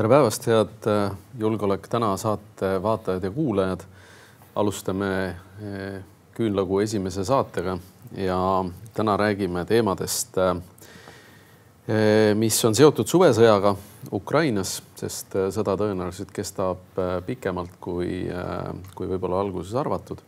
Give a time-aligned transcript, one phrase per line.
[0.00, 3.80] tere päevast, head äh, Julgeolek täna saate vaatajad ja kuulajad.
[4.54, 5.98] alustame äh,
[6.32, 7.74] küünlagu esimese saatega
[8.16, 8.38] ja
[8.94, 10.56] täna räägime teemadest, äh,
[12.34, 13.74] mis on seotud suvesõjaga
[14.12, 18.24] Ukrainas, sest sõda tõenäoliselt kestab pikemalt kui,
[18.94, 20.22] kui võib-olla alguses arvatud.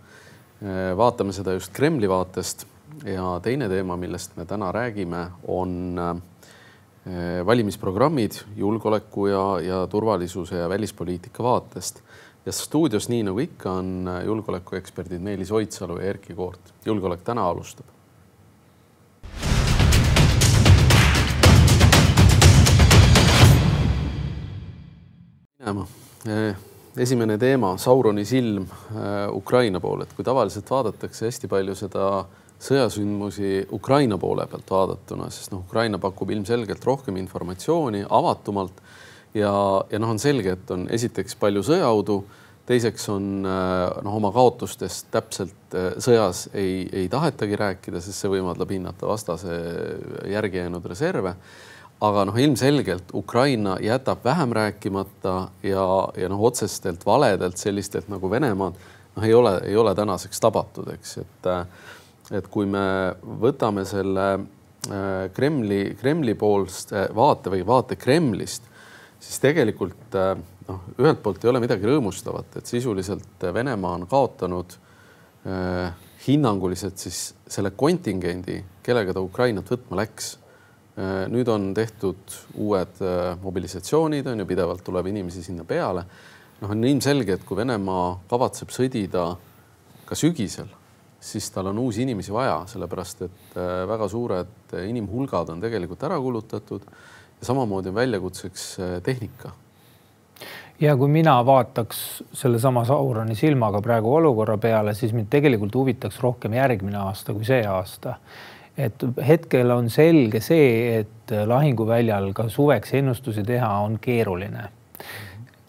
[0.96, 2.66] vaatame seda just Kremli vaatest
[3.07, 5.96] ja teine teema, millest me täna räägime, on
[7.46, 12.02] valimisprogrammid julgeoleku ja, ja turvalisuse ja välispoliitika vaatest.
[12.46, 16.75] ja stuudios, nii nagu ikka, on eh, julgeolekueksperdid Meelis Oidsalu ja Erkki Koort.
[16.86, 17.86] julgeolek täna alustab.
[25.58, 25.86] minema
[26.26, 26.56] eh,
[26.96, 28.66] esimene teema, Sauroni silm
[29.32, 32.25] Ukraina poole, et kui tavaliselt vaadatakse hästi palju seda
[32.62, 38.78] sõjasündmusi Ukraina poole pealt vaadatuna, sest noh, Ukraina pakub ilmselgelt rohkem informatsiooni avatumalt
[39.34, 39.53] ja,
[39.91, 42.20] ja noh, on selge, et on esiteks palju sõjahaudu,
[42.69, 48.70] teiseks on noh, oma kaotustest täpselt äh, sõjas ei, ei tahetagi rääkida, sest see võimaldab
[48.70, 49.59] hinnata vastase
[50.31, 51.34] järgi jäänud reserve.
[52.03, 58.78] aga noh, ilmselgelt Ukraina jätab vähem rääkimata ja, ja noh, otsestelt valedelt sellistelt nagu Venemaad
[59.17, 61.67] noh, ei ole, ei ole tänaseks tabatud, eks, et äh,
[62.31, 62.84] et kui me
[63.42, 68.69] võtame selle äh, Kremli, Kremli poolst vaate või vaate Kremlist,
[69.23, 70.37] siis tegelikult äh,
[70.69, 74.77] noh, ühelt poolt ei ole midagi rõõmustavat, et sisuliselt Venemaa on kaotanud
[75.48, 75.89] eh,
[76.27, 80.34] hinnanguliselt siis selle kontingendi, kellega ta Ukrainat võtma läks
[80.97, 81.25] eh,.
[81.33, 86.06] nüüd on tehtud uued eh, mobilisatsioonid on ju, pidevalt tuleb inimesi sinna peale.
[86.61, 89.33] noh, on ilmselge, et kui Venemaa kavatseb sõdida
[90.06, 90.70] ka sügisel
[91.23, 96.19] siis tal on uusi inimesi vaja, sellepärast et äh, väga suured inimhulgad on tegelikult ära
[96.20, 96.87] kulutatud
[97.41, 99.53] ja samamoodi on väljakutseks äh, tehnika.
[100.81, 106.59] ja kui mina vaataks sellesama Sauroni silmaga praegu olukorra peale, siis mind tegelikult huvitaks rohkem
[106.59, 108.16] järgmine aasta kui see aasta.
[108.77, 114.66] et hetkel on selge see, et lahinguväljal ka suveks ennustusi teha on keeruline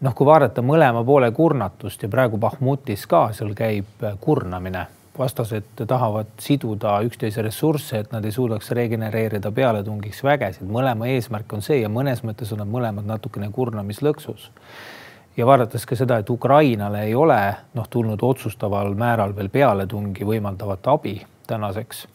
[0.01, 4.87] noh, kui vaadata mõlema poole kurnatust ja praegu Bahmutis ka seal käib kurnamine
[5.19, 10.67] vastased tahavad siduda üksteise ressursse, et nad ei suudaks regenereerida pealetungiks vägesid.
[10.67, 14.49] mõlema eesmärk on see ja mõnes mõttes on nad mõlemad natukene kurnamislõksus.
[15.37, 20.87] ja vaadates ka seda, et Ukrainale ei ole noh, tulnud otsustaval määral veel pealetungi võimaldavat
[20.87, 22.07] abi tänaseks,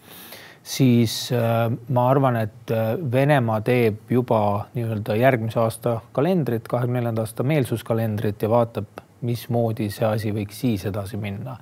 [0.63, 7.23] siis äh, ma arvan, et äh, Venemaa teeb juba nii-öelda järgmise aasta kalendrit, kahekümne neljanda
[7.23, 8.87] aasta meelsuskalendrit ja vaatab,
[9.21, 11.57] mismoodi see asi võiks siis edasi minna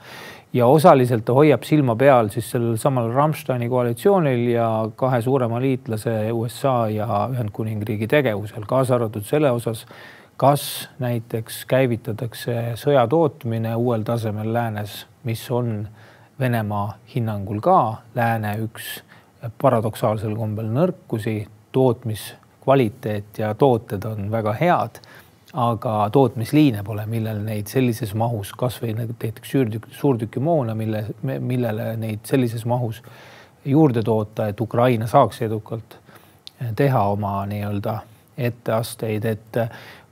[0.57, 6.33] ja osaliselt ta hoiab silma peal siis sellel samal Rammsteini koalitsioonil ja kahe suurema liitlase
[6.33, 9.85] USA ja Ühendkuningriigi tegevusel, kaasa arvatud selle osas,
[10.41, 15.89] kas näiteks käivitatakse sõja tootmine uuel tasemel läänes, mis on
[16.41, 18.99] Venemaa hinnangul ka lääne üks
[19.61, 25.01] paradoksaalsel kombel nõrkusi, tootmiskvaliteet ja tooted on väga head
[25.53, 32.65] aga tootmisliine pole, millel neid sellises mahus kasvõi näiteks suurtükk, suurtükimoona, mille, millele neid sellises
[32.67, 33.03] mahus
[33.65, 35.99] juurde toota, et Ukraina saaks edukalt
[36.77, 37.99] teha oma nii-öelda
[38.37, 39.59] etteasteid, et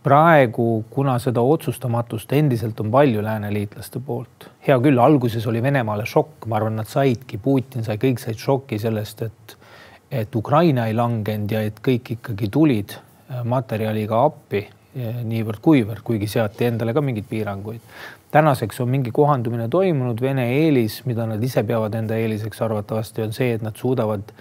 [0.05, 6.47] praegu, kuna seda otsustamatust endiselt on palju lääneliitlaste poolt, hea küll, alguses oli Venemaale šokk,
[6.47, 9.59] ma arvan, nad saidki, Putin sai, kõik said šoki sellest, et
[10.15, 12.93] et Ukraina ei langenud ja et kõik ikkagi tulid
[13.51, 14.61] materjaliga appi
[14.95, 17.81] niivõrd-kuivõrd, kuigi seati endale ka mingeid piiranguid.
[18.31, 23.33] tänaseks on mingi kohandumine toimunud, Vene eelis, mida nad ise peavad enda eeliseks arvatavasti, on
[23.33, 24.33] see, et nad suudavad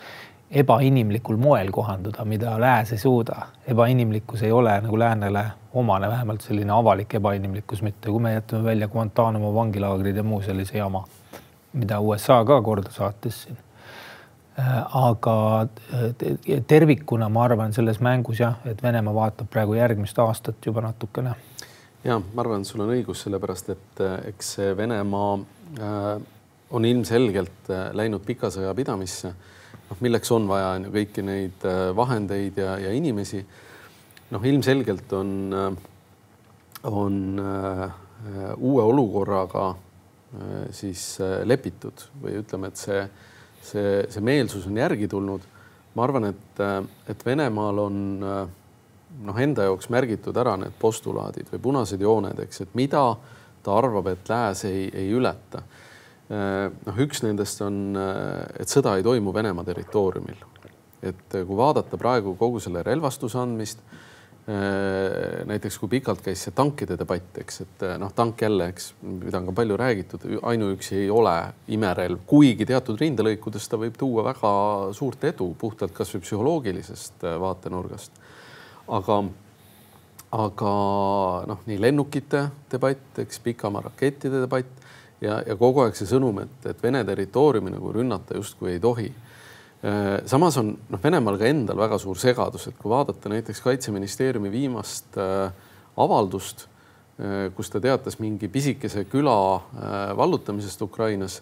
[0.51, 3.35] ebainimlikul moel kohanduda, mida lääs ei suuda.
[3.67, 8.87] ebainimlikkus ei ole nagu läänele omane, vähemalt selline avalik ebainimlikkus mitte, kui me jätame välja
[8.87, 11.05] Guantanamo vangilaagrid ja muu sellise jama,
[11.73, 13.62] mida USA ka korda saatis siin
[14.57, 20.83] aga äh, tervikuna ma arvan selles mängus jah, et Venemaa vaatab praegu järgmist aastat juba
[20.85, 21.33] natukene.
[22.03, 25.39] ja ma arvan, sul on õigus, sellepärast et äh, eks see Venemaa
[26.73, 29.33] on ilmselgelt läinud pika sõja pidamisse,
[29.89, 31.65] noh, milleks on vaja on ju kõiki neid
[31.95, 33.41] vahendeid ja, ja inimesi.
[34.33, 35.33] noh, ilmselgelt on,
[36.89, 37.19] on
[38.57, 39.67] uue olukorraga
[40.73, 43.01] siis lepitud või ütleme, et see
[43.63, 45.49] see, see meelsus on järgi tulnud.
[45.93, 46.61] ma arvan, et,
[47.09, 52.77] et Venemaal on noh, enda jaoks märgitud ära need postulaadid või punased jooned, eks, et
[52.77, 53.03] mida
[53.63, 55.61] ta arvab, et lääs ei, ei ületa.
[56.33, 57.93] noh, üks nendest on,
[58.59, 60.41] et sõda ei toimu Venemaa territooriumil.
[61.03, 63.79] et kui vaadata praegu kogu selle relvastuse andmist
[64.43, 69.47] näiteks kui pikalt käis see tankide debatt, eks, et noh, tank jälle, eks, mida on
[69.47, 71.35] ka palju räägitud, ainuüksi ei ole
[71.71, 74.51] imerelv, kuigi teatud rindelõikudes ta võib tuua väga
[74.97, 78.19] suurt edu puhtalt kasvõi psühholoogilisest vaatenurgast.
[78.91, 79.21] aga,
[80.35, 80.73] aga
[81.47, 84.89] noh, nii lennukite debatt, eks pikamaa rakettide debatt
[85.21, 89.07] ja, ja kogu aeg see sõnum, et, et Vene territooriumi nagu rünnata justkui ei tohi
[89.07, 89.32] Äh,
[90.25, 95.17] samas on noh, Venemaal ka endal väga suur segadus, et kui vaadata näiteks kaitseministeeriumi viimast
[95.19, 95.49] äh,
[95.99, 96.67] avaldust,
[97.19, 99.35] äh, kus ta teatas mingi pisikese küla
[100.15, 101.41] vallutamisest Ukrainas,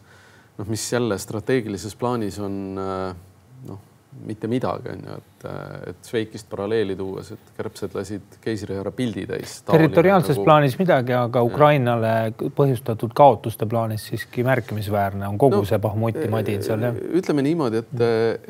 [0.58, 3.80] noh, mis jälle strateegilises plaanis on noh,
[4.25, 5.46] mitte midagi, on ju, et,
[5.90, 9.62] et Šveikist paralleeli tuues, et kärbsed lasid keisrihärra pildi täis.
[9.69, 10.46] territoriaalses nagu...
[10.46, 12.12] plaanis midagi, aga Ukrainale
[12.58, 17.00] põhjustatud kaotuste plaanis siiski märkimisväärne on kogu no, see Bahmuti madin seal, jah?
[17.22, 18.06] ütleme niimoodi, et,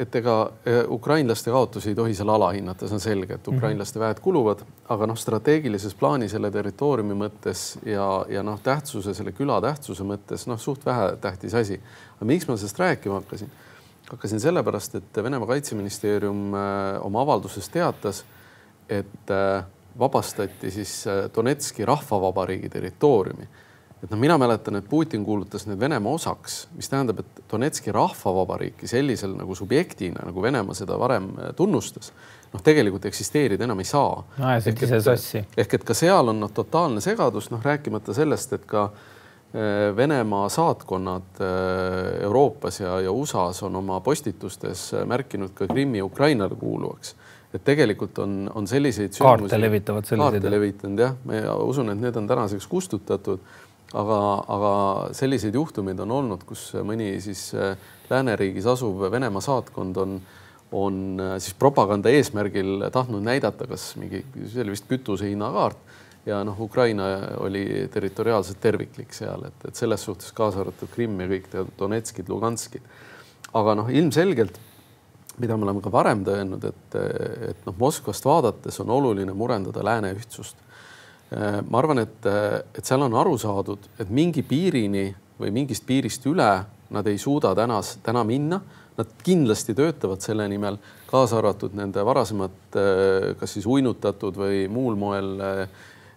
[0.05, 4.21] et ega e, ukrainlaste kaotusi ei tohi seal alahinnata, see on selge, et ukrainlaste väed
[4.25, 10.07] kuluvad, aga noh, strateegilises plaanis selle territooriumi mõttes ja, ja noh, tähtsuse, selle küla tähtsuse
[10.07, 11.77] mõttes noh, suht vähetähtis asi.
[12.17, 13.51] aga miks ma sellest rääkima hakkasin?
[14.11, 18.25] Hakkasin sellepärast, et Venemaa kaitseministeerium äh, oma avalduses teatas,
[18.89, 19.63] et äh,
[19.99, 23.47] vabastati siis äh, Donetski rahvavabariigi territooriumi.
[24.03, 28.87] et noh, mina mäletan, et Putin kuulutas need Venemaa osaks, mis tähendab, et Donetski rahvavabariiki
[28.87, 32.11] sellisel nagu subjektina, nagu Venemaa seda varem tunnustas,
[32.53, 34.23] noh, tegelikult eksisteerida enam ei saa.
[34.37, 34.49] no
[35.57, 39.07] ehk et ka seal on noh, totaalne segadus, noh, rääkimata sellest, et ka Äh,
[39.95, 46.55] Venemaa saatkonnad äh, Euroopas ja, ja USA-s on oma postitustes äh, märkinud ka Krimmi Ukrainale
[46.55, 47.15] kuuluvaks.
[47.53, 50.39] et tegelikult on, on selliseid kaarte levitavad selliseid.
[50.39, 53.43] kaarte levitanud jah, ma usun, et need on tänaseks kustutatud,
[53.93, 54.71] aga, aga
[55.19, 57.49] selliseid juhtumeid on olnud, kus mõni siis
[58.09, 60.21] lääneriigis asuv Venemaa saatkond on,
[60.71, 61.03] on
[61.43, 65.90] siis propaganda eesmärgil tahtnud näidata, kas mingi, see oli vist kütuse hinnakaart
[66.25, 67.05] ja noh, Ukraina
[67.41, 71.47] oli territoriaalselt terviklik seal, et, et selles suhtes kaasa arvatud Krimm ja kõik
[71.79, 72.83] Donetskid, Luganskid.
[73.53, 74.59] aga noh, ilmselgelt,
[75.41, 76.99] mida me oleme ka varem tõennud, et,
[77.51, 80.55] et noh, Moskvast vaadates on oluline murendada lääne ühtsust.
[81.69, 82.25] ma arvan, et,
[82.75, 85.07] et seal on aru saadud, et mingi piirini
[85.39, 86.51] või mingist piirist üle
[86.91, 88.61] nad ei suuda tänas, täna minna.
[88.97, 90.75] Nad kindlasti töötavad selle nimel,
[91.07, 92.75] kaasa arvatud nende varasemad,
[93.39, 95.61] kas siis uinutatud või muul moel äh,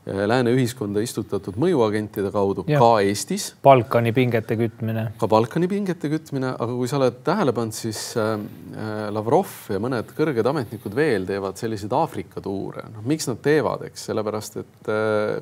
[0.04, 2.78] lääne ühiskonda istutatud mõjuagentide kaudu ja.
[2.82, 3.50] ka Eestis.
[3.64, 5.06] Balkani pingete kütmine.
[5.20, 9.80] ka Balkani pingete kütmine, aga kui sa oled tähele pannud, siis äh, äh, Lavrov ja
[9.82, 12.84] mõned kõrged ametnikud veel teevad selliseid Aafrika tuure.
[12.92, 14.92] noh, miks nad teevad, eks sellepärast, et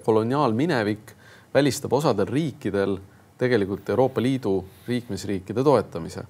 [0.04, 1.16] koloniaalminevik
[1.54, 2.96] välistab osadel riikidel
[3.38, 4.54] tegelikult Euroopa Liidu
[4.86, 6.22] liikmesriikide toetamise.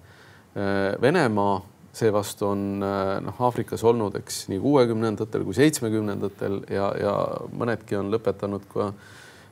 [1.00, 1.60] Venemaa
[1.92, 7.16] seevastu on äh, noh, Aafrikas olnud, eks nii kuuekümnendatel kui seitsmekümnendatel ja, ja
[7.52, 8.92] mõnedki on lõpetanud ka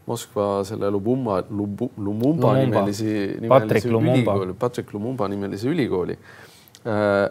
[0.09, 3.13] Moskva selle Lubumba, Lubu, Lumumba, nimelisi,
[3.45, 6.17] nimelisi ülikooli, Patrick Lumumba nimelise ülikooli.
[6.89, 7.29] Äh,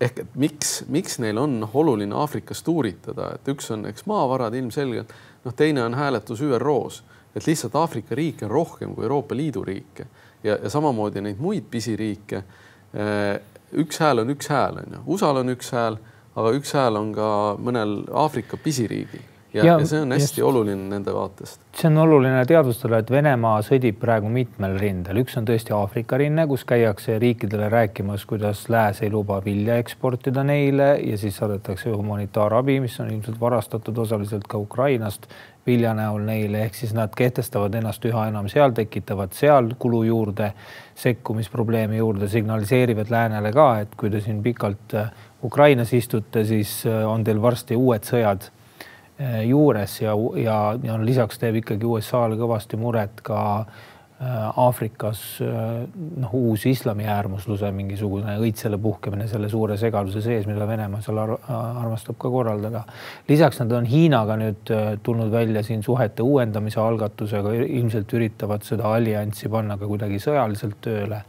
[0.00, 5.12] ehk et miks, miks neil on oluline Aafrikas tuuritada, et üks on, eks maavarad ilmselgelt,
[5.44, 7.02] noh, teine on hääletus ÜRO-s,
[7.34, 10.06] et lihtsalt Aafrika riike on rohkem kui Euroopa Liidu riike
[10.46, 13.40] ja, ja samamoodi neid muid pisiriike äh,
[13.72, 15.98] üks hääl on üks hääl, on ju, USA-l on üks hääl,
[16.38, 19.26] aga üks hääl on ka mõnel Aafrika pisiriigil.
[19.48, 21.62] Ja, ja, ja see on hästi just, oluline nende vaatest.
[21.72, 26.44] see on oluline teadvustada, et Venemaa sõdib praegu mitmel rindel, üks on tõesti Aafrika rinne,
[26.50, 32.76] kus käiakse riikidele rääkimas, kuidas lääs ei luba vilja eksportida neile ja siis saadetakse humanitaarabi,
[32.84, 35.30] mis on ilmselt varastatud osaliselt ka Ukrainast
[35.68, 40.52] vilja näol neile, ehk siis nad kehtestavad ennast üha enam seal, tekitavad seal kulu juurde,
[40.98, 45.12] sekkumisprobleemi juurde, signaliseerivad läänele ka, et kui te siin pikalt äh,
[45.44, 51.38] Ukrainas istute, siis äh, on teil varsti uued sõjad äh, juures ja, ja, ja lisaks
[51.38, 53.84] teeb ikkagi USA-le kõvasti muret ka Äh,
[54.18, 55.84] Aafrikas äh,
[56.18, 61.36] noh, uus islami äärmusluse mingisugune õitsele puhkemine selle suure segaduse sees, mida Venemaa seal ar
[61.48, 62.82] armastab ka korraldada.
[63.28, 68.90] lisaks nad on Hiinaga nüüd äh, tulnud välja siin suhete uuendamise algatusega, ilmselt üritavad seda
[68.96, 71.22] allianssi panna ka kuidagi sõjaliselt tööle.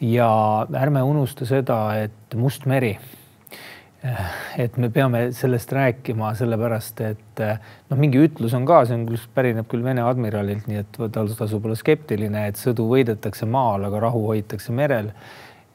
[0.00, 0.30] ja
[0.80, 2.96] ärme unusta seda, et Must meri
[4.58, 9.24] et me peame sellest rääkima, sellepärast et noh, mingi ütlus on ka, see on küll,
[9.34, 14.04] pärineb küll Vene admiralilt, nii et tal tasub olla skeptiline, et sõdu võidetakse maal, aga
[14.06, 15.10] rahu hoitakse merel.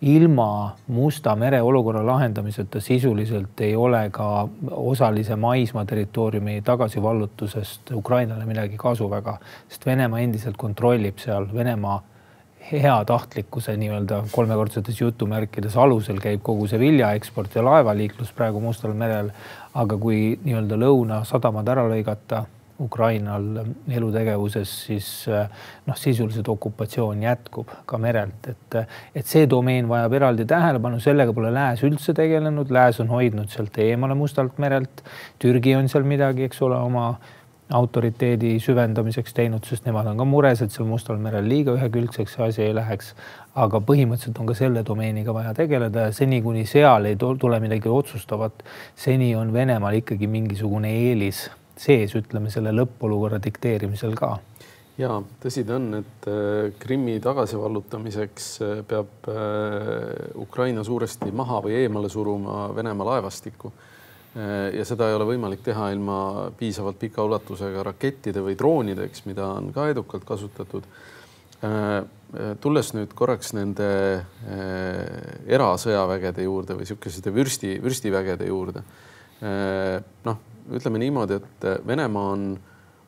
[0.04, 8.78] ilma Musta mere olukorra lahendamiseta sisuliselt ei ole ka osalise maismaa territooriumi tagasivallutusest Ukrainale midagi
[8.78, 9.38] kasu väga,
[9.68, 12.02] sest Venemaa endiselt kontrollib seal, Venemaa
[12.72, 19.32] heatahtlikkuse nii-öelda kolmekordsetes jutumärkides alusel käib kogu see viljaeksport ja laevaliiklus praegu Mustal merel.
[19.74, 22.44] aga kui nii-öelda lõunasadamad ära lõigata
[22.80, 25.08] Ukrainal elutegevuses, siis
[25.88, 28.78] noh, sisuliselt okupatsioon jätkub ka merelt, et,
[29.16, 33.78] et see domeen vajab eraldi tähelepanu, sellega pole Lääs üldse tegelenud, Lääs on hoidnud sealt
[33.82, 35.06] eemale Mustalt merelt.
[35.40, 37.14] Türgi on seal midagi, eks ole, oma
[37.72, 42.46] autoriteedi süvendamiseks teinud, sest nemad on ka mures, et seal Mustal merel liiga ühekülgseks see
[42.48, 43.14] asi ei läheks.
[43.56, 47.90] aga põhimõtteliselt on ka selle domeeniga vaja tegeleda ja seni, kuni seal ei tule midagi
[47.90, 48.64] otsustavat,
[48.96, 54.40] seni on Venemaal ikkagi mingisugune eelis sees, ütleme selle lõppolukorra dikteerimisel ka
[54.98, 61.80] ja tõsi ta on, et äh, Krimmi tagasivallutamiseks äh, peab äh, Ukraina suuresti maha või
[61.82, 63.74] eemale suruma Venemaa laevastikku
[64.34, 69.70] ja seda ei ole võimalik teha ilma piisavalt pika ulatusega rakettide või droonideks, mida on
[69.76, 70.88] ka edukalt kasutatud.
[71.64, 72.00] Äh,
[72.60, 75.04] tulles nüüd korraks nende äh,
[75.54, 78.86] erasõjavägede juurde või niisuguste vürsti, vürstivägede juurde.
[80.24, 80.38] noh,
[80.72, 82.44] ütleme niimoodi, et Venemaa on,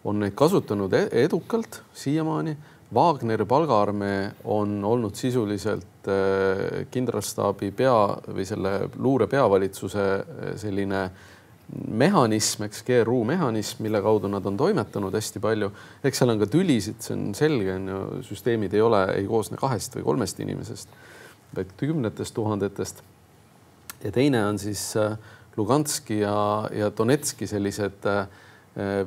[0.03, 2.57] on neid kasutanud e-, edukalt siiamaani
[2.93, 7.95] Wagneri palgaarmee on olnud sisuliselt äh, kindralstaabi pea
[8.27, 11.09] või selle luure peavalitsuse äh, selline
[11.87, 15.71] mehhanism, eks GRU mehhanism, mille kaudu nad on toimetanud hästi palju.
[16.05, 19.57] eks seal on ka tülisid, see on selge, on ju, süsteemid ei ole, ei koosne
[19.57, 20.93] kahest või kolmest inimesest,
[21.57, 23.01] vaid kümnetest tuhandetest.
[24.03, 25.17] ja teine on siis äh,
[25.57, 28.27] Luganski ja, ja Donetski sellised äh,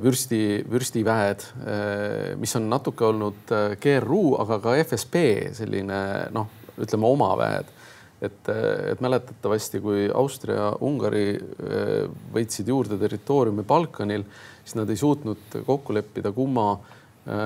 [0.01, 5.21] vürsti, vürstiväed, äh, mis on natuke olnud äh, GRU, aga ka FSB
[5.53, 5.99] selline
[6.33, 6.49] noh,
[6.79, 7.75] ütleme oma väed.
[8.19, 8.49] et,
[8.91, 11.37] et mäletatavasti, kui Austria-Ungari
[12.33, 14.25] võitsid juurde territooriumi Balkanil,
[14.59, 16.73] siis nad ei suutnud kokku leppida, kumma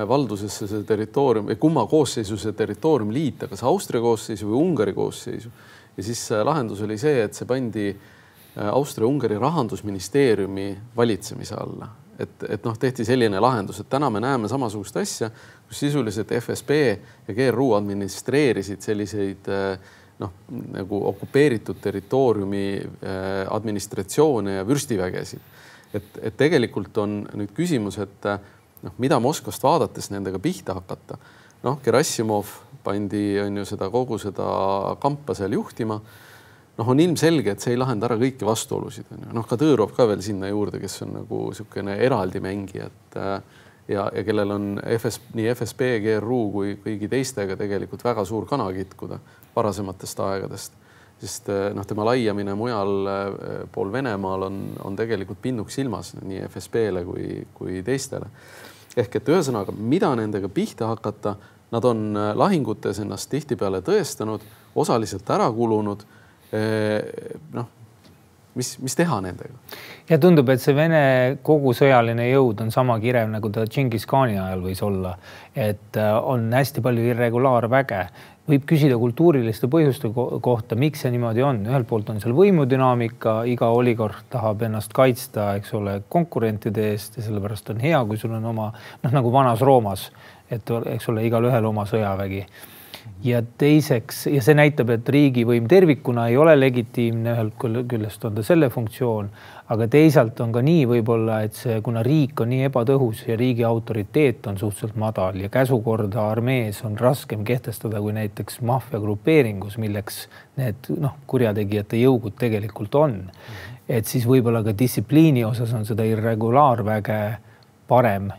[0.08, 5.54] valdusesse see territoorium kumma koosseisu see territoorium liita, kas Austria koosseisu või Ungari koosseisu.
[5.96, 7.92] ja siis lahendus oli see, et see pandi
[8.56, 14.96] Austria-Ungari rahandusministeeriumi valitsemise alla et, et noh, tehti selline lahendus, et täna me näeme samasugust
[15.00, 15.30] asja,
[15.68, 16.78] kus sisuliselt FSB
[17.28, 19.92] ja GRU administreerisid selliseid eh,
[20.22, 20.34] noh,
[20.74, 25.52] nagu okupeeritud territooriumi eh, administratsioone ja vürstivägesid.
[25.94, 28.28] et, et tegelikult on nüüd küsimus, et
[28.82, 31.18] noh, mida Moskvast vaadates nendega pihta hakata.
[31.62, 32.50] noh, Gerassimov
[32.84, 34.46] pandi, on ju seda kogu seda
[35.00, 36.00] kampa seal juhtima
[36.78, 40.06] noh, on ilmselge, et see ei lahenda ära kõiki vastuolusid, on ju, noh, Kadõrov ka
[40.10, 43.34] veel sinna juurde, kes on nagu niisugune eraldi mängija, et äh,
[43.92, 48.66] ja, ja kellel on FS, nii FSB, GRU kui kõigi teistega tegelikult väga suur kana
[48.74, 49.20] kitkuda
[49.54, 50.76] varasematest aegadest,
[51.22, 53.24] sest äh, noh, tema laiamine mujal äh,
[53.72, 58.30] pool Venemaal on, on tegelikult pinnuks silmas nii FSB-le kui, kui teistele.
[58.96, 61.36] ehk et ühesõnaga, mida nendega pihta hakata,
[61.74, 64.42] nad on lahingutes ennast tihtipeale tõestanud,
[64.78, 66.04] osaliselt ära kulunud
[66.52, 67.70] noh,
[68.54, 69.56] mis, mis teha nendega?
[70.08, 71.00] ja tundub, et see Vene
[71.46, 75.14] kogu sõjaline jõud on sama kirev, nagu ta Džingis-khaani ajal võis olla,
[75.54, 78.04] et äh, on hästi palju irregulaarväge.
[78.44, 83.70] Võib küsida kultuuriliste põhjuste kohta, miks see niimoodi on, ühelt poolt on seal võimudünaamika, iga
[83.72, 88.44] oligarh tahab ennast kaitsta, eks ole, konkurentide eest ja sellepärast on hea, kui sul on
[88.52, 90.10] oma noh, nagu vanas Roomas,
[90.52, 92.44] et eks ole, igalühel oma sõjavägi
[93.24, 98.44] ja teiseks, ja see näitab, et riigivõim tervikuna ei ole legitiimne, ühelt küljest on ta
[98.44, 99.30] selle funktsioon,
[99.72, 103.64] aga teisalt on ka nii võib-olla, et see, kuna riik on nii ebatõhus ja riigi
[103.64, 110.26] autoriteet on suhteliselt madal ja käsukorda armees on raskem kehtestada kui näiteks maffiagrupeeringus, milleks
[110.60, 113.18] need noh, kurjategijate jõugud tegelikult on.
[113.88, 117.20] et siis võib-olla ka distsipliini osas on seda irregulaarväge
[117.88, 118.32] parem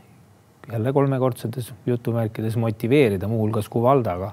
[0.72, 4.32] jälle kolmekordsetes jutumärkides motiveerida, muuhulgas Kuvaldaga.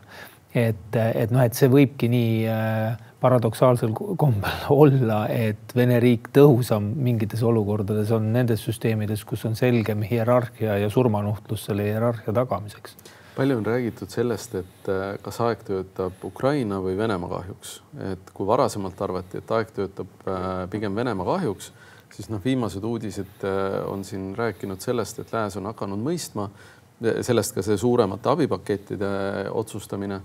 [0.55, 6.91] et, et noh, et see võibki nii äh, paradoksaalsel kombel olla, et Vene riik tõhusam
[7.07, 12.97] mingites olukordades on nendes süsteemides, kus on selgem hierarhia ja surmanuhtlus selle hierarhia tagamiseks.
[13.37, 17.79] palju on räägitud sellest, et äh, kas aeg töötab Ukraina või Venemaa kahjuks,
[18.13, 21.73] et kui varasemalt arvati, et aeg töötab äh, pigem Venemaa kahjuks
[22.23, 26.49] siis noh, viimased uudised äh, on siin rääkinud sellest, et Lääs on hakanud mõistma,
[27.03, 29.09] sellest ka see suuremate abipakettide
[29.51, 30.21] otsustamine,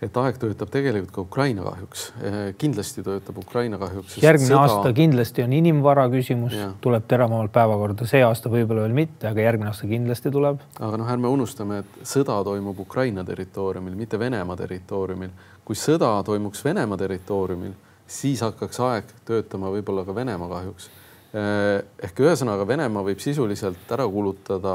[0.00, 2.04] et aeg töötab tegelikult ka Ukraina kahjuks.
[2.22, 4.16] Äh, kindlasti töötab Ukraina kahjuks.
[4.22, 4.60] järgmine seda...
[4.62, 9.68] aasta kindlasti on inimvara küsimus, tuleb teravamalt päevakorda, see aasta võib-olla veel mitte, aga järgmine
[9.72, 10.62] aasta kindlasti tuleb.
[10.78, 15.34] aga noh, ärme unustame, et sõda toimub Ukraina territooriumil, mitte Venemaa territooriumil.
[15.68, 20.88] kui sõda toimuks Venemaa territooriumil, siis hakkaks aeg töötama võib-olla ka Venemaa kahjuks
[21.32, 24.74] ehk ühesõnaga Venemaa võib sisuliselt ära kulutada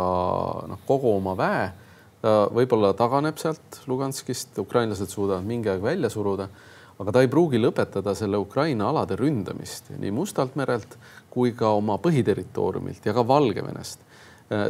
[0.70, 1.66] noh, kogu oma väe,
[2.22, 6.48] ta võib-olla taganeb sealt Luganskist, ukrainlased suudavad mingi aeg välja suruda,
[7.02, 10.98] aga ta ei pruugi lõpetada selle Ukraina alade ründamist nii Mustalt merelt
[11.34, 14.00] kui ka oma põhiterritooriumilt ja ka Valgevenest.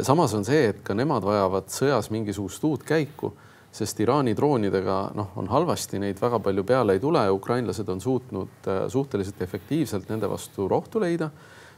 [0.02, 3.34] samas on see, et ka nemad vajavad sõjas mingisugust uut käiku
[3.74, 7.24] sest Iraani droonidega noh, on halvasti, neid väga palju peale ei tule.
[7.30, 11.30] ukrainlased on suutnud äh, suhteliselt efektiivselt nende vastu rohtu leida.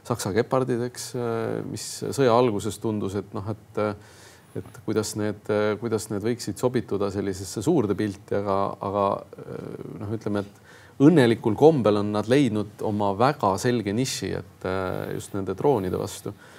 [0.07, 3.83] Saksa gepardideks, äh, mis sõja alguses tundus, et noh, et
[4.57, 8.55] et kuidas need, kuidas need võiksid sobituda sellisesse suurde pilti, aga,
[8.87, 9.03] aga
[9.43, 14.65] äh, noh, ütleme, et õnnelikul kombel on nad leidnud oma väga selge niši, et
[15.13, 16.33] just nende droonide vastu.
[16.33, 16.56] Äh,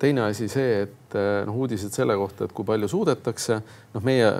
[0.00, 3.58] teine asi see, et äh, noh, uudised selle kohta, et kui palju suudetakse,
[3.92, 4.30] noh, meie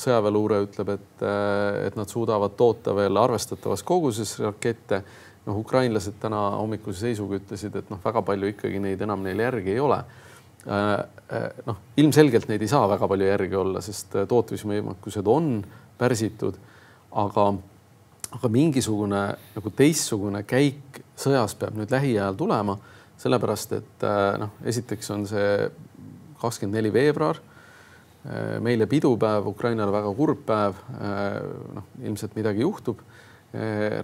[0.00, 5.02] sõjaväeluure ütleb, et, äh, et nad suudavad toota veel arvestatavas koguses rakette.
[5.46, 9.76] noh, ukrainlased täna hommikuse seisuga ütlesid, et noh, väga palju ikkagi neid enam neil järgi
[9.76, 10.00] ei ole.
[10.66, 15.60] noh, ilmselgelt neid ei saa väga palju järgi olla, sest tootmisvõimekused on
[15.98, 16.56] pärsitud,
[17.14, 17.44] aga,
[18.34, 19.20] aga mingisugune
[19.54, 22.74] nagu teistsugune käik sõjas peab nüüd lähiajal tulema
[23.20, 25.68] sellepärast et äh, noh, esiteks on see
[26.40, 27.40] kakskümmend neli veebruar,
[28.26, 30.82] äh, meile pidupäev, Ukrainale väga kurb päev.
[30.96, 31.38] Äh,
[31.78, 33.04] noh, ilmselt midagi juhtub.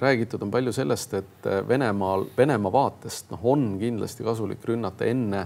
[0.00, 5.42] räägitud on palju sellest, et Venemaal, Venemaa vaatest noh, on kindlasti kasulik rünnata enne,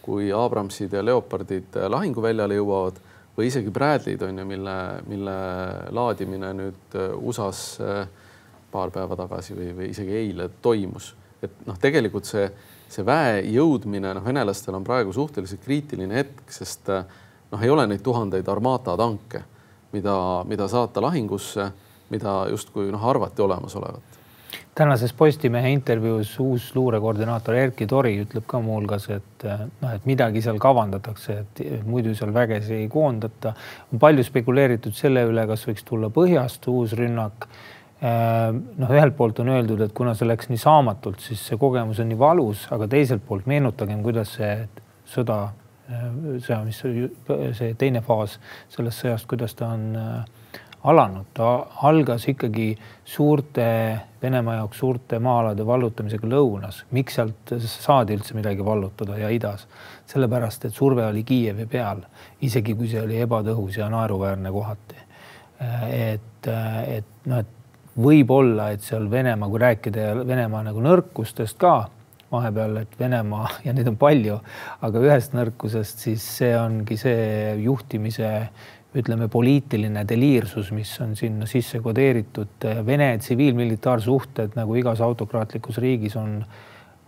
[0.00, 3.02] kui Abramsid ja Leopardid lahinguväljale jõuavad
[3.36, 4.76] või isegi Bradley'd on ju, mille,
[5.10, 5.34] mille
[5.92, 7.82] laadimine nüüd USA-s
[8.72, 11.12] paar päeva tagasi või, või isegi eile toimus.
[11.42, 12.46] et noh, tegelikult see
[12.90, 17.18] see väe jõudmine, noh, venelastel on praegu suhteliselt kriitiline hetk, sest eh,
[17.52, 19.44] noh, ei ole neid tuhandeid Armata tanke,
[19.94, 20.14] mida,
[20.48, 21.70] mida saata lahingusse,
[22.10, 24.18] mida justkui noh, arvati olemasolevat
[24.80, 30.42] tänases Postimehe intervjuus uus luurekoordinaator Erkki Tori ütleb ka muuhulgas, et eh, noh, et midagi
[30.42, 33.52] seal kavandatakse, et muidu seal vägesid ei koondata.
[33.92, 39.40] on palju spekuleeritud selle üle, kas võiks tulla põhjast uus rünnak Äh, noh, ühelt poolt
[39.42, 42.88] on öeldud, et kuna see läks nii saamatult, siis see kogemus on nii valus, aga
[42.88, 44.54] teiselt poolt meenutagem, kuidas see
[45.10, 45.40] sõda,
[45.90, 46.06] äh,
[46.40, 46.80] sõja, mis
[47.58, 48.38] see teine faas
[48.72, 50.54] sellest sõjast, kuidas ta on äh,
[50.88, 51.50] alanud, ta
[51.88, 52.72] algas ikkagi
[53.04, 53.66] suurte
[54.20, 56.82] Venemaa jaoks suurte maa-alade vallutamisega lõunas.
[56.92, 59.66] miks sealt saadi üldse midagi vallutada ja idas?
[60.10, 62.02] sellepärast, et surve oli Kiievi peal,
[62.40, 64.96] isegi kui see oli ebatõhus ja naeruväärne kohati.
[65.88, 67.59] et, et noh, et
[67.98, 71.74] võib-olla, et seal Venemaa, kui rääkida Venemaa nagu nõrkustest ka
[72.30, 74.40] vahepeal, et Venemaa ja neid on palju,
[74.86, 78.30] aga ühest nõrkusest, siis see ongi see juhtimise
[78.98, 82.64] ütleme, poliitiline deliirsus, mis on sinna sisse kodeeritud.
[82.86, 86.40] Vene tsiviil-militaarsuhted nagu igas autokraatlikus riigis on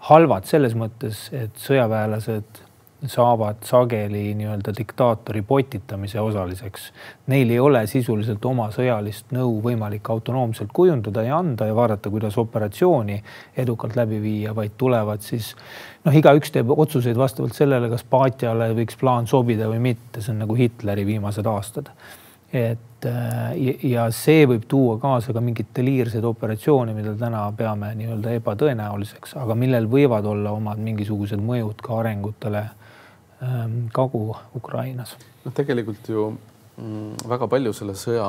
[0.06, 2.62] halvad selles mõttes, et sõjaväelased
[3.06, 6.92] saavad sageli nii-öelda diktaatori potitamise osaliseks.
[7.26, 12.38] Neil ei ole sisuliselt oma sõjalist nõu võimalik autonoomselt kujundada ja anda ja vaadata, kuidas
[12.38, 13.18] operatsiooni
[13.56, 15.54] edukalt läbi viia, vaid tulevad siis
[16.04, 20.44] noh, igaüks teeb otsuseid vastavalt sellele, kas paatjale võiks plaan sobida või mitte, see on
[20.44, 21.90] nagu Hitleri viimased aastad.
[22.52, 23.56] et äh,
[23.88, 29.56] ja see võib tuua kaasa ka mingeid deliirseid operatsioone, mida täna peame nii-öelda ebatõenäoliseks, aga
[29.56, 32.66] millel võivad olla omad mingisugused mõjud ka arengutele
[33.92, 35.16] Kagu-Ukrainas.
[35.44, 36.28] noh, tegelikult ju
[36.76, 38.26] mm, väga palju selle sõja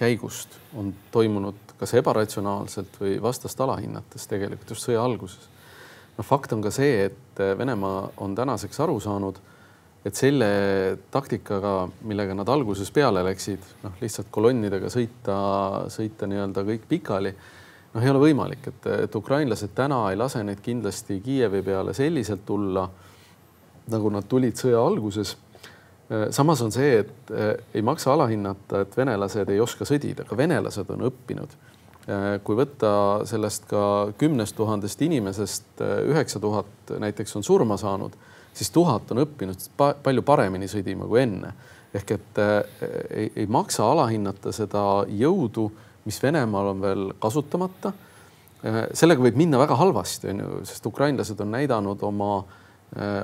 [0.00, 5.50] käigust on toimunud kas ebaratsionaalselt või vastast alahinnates tegelikult just sõja alguses.
[6.16, 9.40] noh, fakt on ka see, et Venemaa on tänaseks aru saanud,
[10.04, 10.46] et selle
[11.10, 15.36] taktikaga, millega nad alguses peale läksid, noh, lihtsalt kolonnidega sõita,
[15.90, 17.32] sõita nii-öelda kõik pikali,
[17.94, 22.44] noh, ei ole võimalik, et, et ukrainlased täna ei lase neid kindlasti Kiievi peale selliselt
[22.46, 22.88] tulla
[23.92, 25.34] nagu nad tulid sõja alguses.
[26.10, 30.36] Äh, samas on see, et äh, ei maksa alahinnata, et venelased ei oska sõdida, ka
[30.36, 31.56] venelased on õppinud.
[32.04, 32.92] Äh, kui võtta
[33.28, 33.84] sellest ka
[34.20, 38.16] kümnest tuhandest inimesest üheksa tuhat näiteks on surma saanud,
[38.54, 41.54] siis tuhat on õppinud palju paremini sõdima kui enne.
[41.94, 42.38] ehk et
[43.14, 45.68] ei, ei maksa alahinnata seda jõudu,
[46.04, 47.92] mis Venemaal on veel kasutamata.
[48.92, 52.63] sellega võib minna väga halvasti, on ju, sest ukrainlased on näidanud oma äh,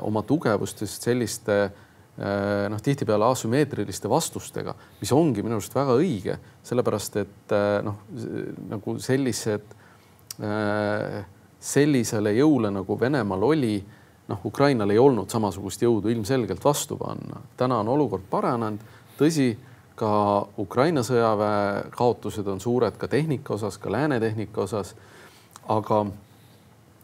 [0.03, 6.37] oma tugevust just selliste äh, noh, tihtipeale asümmeetriliste vastustega, mis ongi minu arust väga õige,
[6.67, 8.03] sellepärast et äh, noh,
[8.71, 9.77] nagu sellised,
[11.61, 13.75] sellisele jõule nagu Venemaal oli,
[14.31, 17.43] noh, Ukrainal ei olnud samasugust jõudu ilmselgelt vastu panna.
[17.61, 18.81] täna on olukord paranenud,
[19.19, 19.51] tõsi,
[20.01, 20.11] ka
[20.59, 24.95] Ukraina sõjaväe kaotused on suured ka tehnika osas, ka lääne tehnika osas.
[25.69, 26.07] aga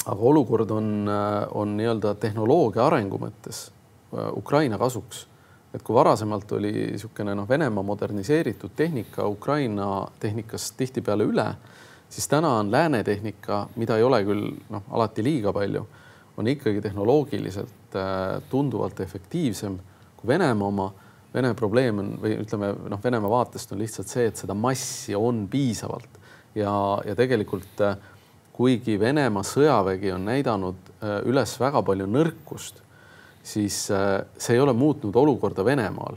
[0.07, 1.09] aga olukord on,
[1.55, 5.27] on nii-öelda tehnoloogia arengu mõttes äh, Ukraina kasuks.
[5.75, 11.47] et kui varasemalt oli niisugune noh, Venemaa moderniseeritud tehnika Ukraina tehnikast tihtipeale üle,
[12.09, 15.87] siis täna on lääne tehnika, mida ei ole küll noh, alati liiga palju,
[16.37, 19.79] on ikkagi tehnoloogiliselt äh, tunduvalt efektiivsem
[20.17, 20.93] kui Venemaa oma.
[21.35, 25.43] Vene probleem on või ütleme noh, Venemaa vaatest on lihtsalt see, et seda massi on
[25.53, 26.15] piisavalt
[26.57, 26.73] ja,
[27.05, 27.99] ja tegelikult äh,
[28.57, 32.81] kuigi Venemaa sõjavägi on näidanud äh, üles väga palju nõrkust,
[33.45, 36.17] siis äh, see ei ole muutnud olukorda Venemaal.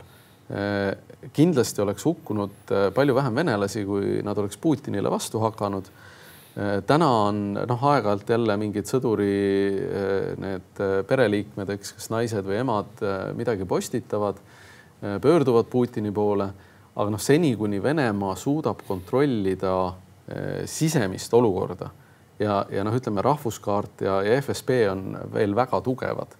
[0.49, 0.93] Äh,
[1.35, 5.89] kindlasti oleks hukkunud palju vähem venelasi, kui nad oleks Putinile vastu hakanud.
[6.87, 9.27] täna on noh, aeg-ajalt jälle mingid sõduri
[10.41, 13.03] need pereliikmed, eks, kas naised või emad
[13.37, 14.39] midagi postitavad,
[15.21, 16.49] pöörduvad Putini poole,
[16.95, 19.75] aga noh, seni kuni Venemaa suudab kontrollida
[20.67, 21.91] sisemist olukorda
[22.39, 26.37] ja, ja noh, ütleme rahvuskaart ja, ja FSB on veel väga tugevad.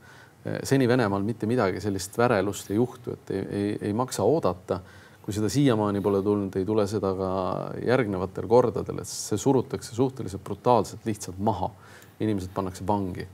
[0.64, 4.80] seni Venemaal mitte midagi sellist värelust ei juhtu, et ei, ei, ei maksa oodata.
[5.22, 7.32] kui seda siiamaani pole tulnud, ei tule seda ka
[7.86, 11.70] järgnevatel kordadel, et see surutakse suhteliselt brutaalselt lihtsalt maha.
[12.20, 13.28] inimesed pannakse vangi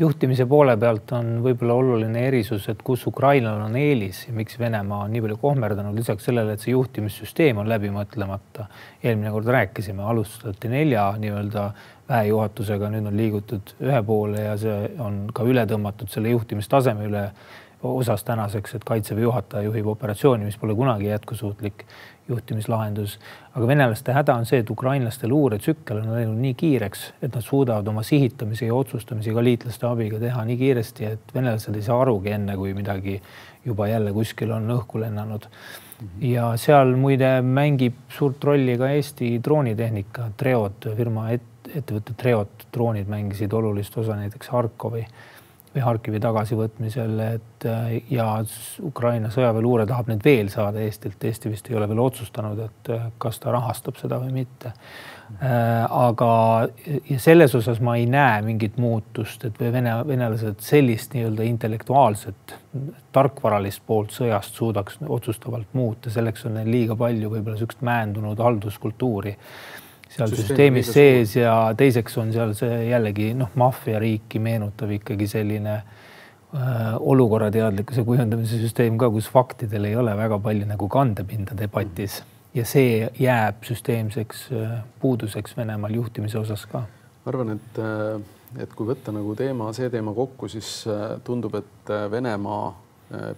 [0.00, 5.04] juhtimise poole pealt on võib-olla oluline erisus, et kus Ukrainal on eelis ja miks Venemaa
[5.04, 8.66] on nii palju kohmerdanud, lisaks sellele, et see juhtimissüsteem on läbi mõtlemata.
[9.02, 11.70] eelmine kord rääkisime, alustati nelja nii-öelda
[12.08, 17.26] väejuhatusega, nüüd on liigutud ühe poole ja see on ka üle tõmmatud selle juhtimistaseme üle
[17.82, 21.84] osas tänaseks, et kaitseväe juhataja juhib operatsiooni, mis pole kunagi jätkusuutlik
[22.30, 23.18] juhtimislahendus.
[23.54, 27.88] aga venelaste häda on see, et ukrainlaste luuretsükkel on läinud nii kiireks, et nad suudavad
[27.90, 32.34] oma sihitamise ja otsustamisi ka liitlaste abiga teha nii kiiresti, et venelased ei saa arugi
[32.36, 33.18] enne, kui midagi
[33.66, 35.48] juba jälle kuskil on õhku lennanud.
[36.20, 41.42] ja seal muide mängib suurt rolli ka Eesti droonitehnika, Treod firma et,
[41.74, 45.04] ettevõtte Treod droonid mängisid olulist osa näiteks Harkovi
[45.74, 48.26] või Harkivi tagasivõtmisel, et äh, ja
[48.82, 51.22] Ukraina sõjaväeluure tahab neid veel saada Eestilt.
[51.24, 54.72] Eesti vist ei ole veel otsustanud, et äh, kas ta rahastab seda või mitte.
[55.38, 56.32] Äh, aga
[57.22, 62.56] selles osas ma ei näe mingit muutust, et või vene, venelased sellist nii-öelda intellektuaalset,
[63.14, 69.36] tarkvaralist poolt sõjast suudaks otsustavalt muuta, selleks on neil liiga palju võib-olla niisugust määndunud halduskultuuri
[70.10, 76.96] seal süsteemis sees ja teiseks on seal see jällegi noh, maffiariiki meenutav ikkagi selline äh,
[76.98, 82.20] olukorrateadlikkuse kujundamise süsteem ka, kus faktidel ei ole väga palju nagu kandepinda debatis.
[82.54, 86.82] Ja see jääb süsteemseks äh, puuduseks Venemaal juhtimise osas ka.
[87.24, 91.54] ma arvan, et, äh, et kui võtta nagu teema, see teema kokku, siis äh, tundub,
[91.60, 92.76] et Venemaa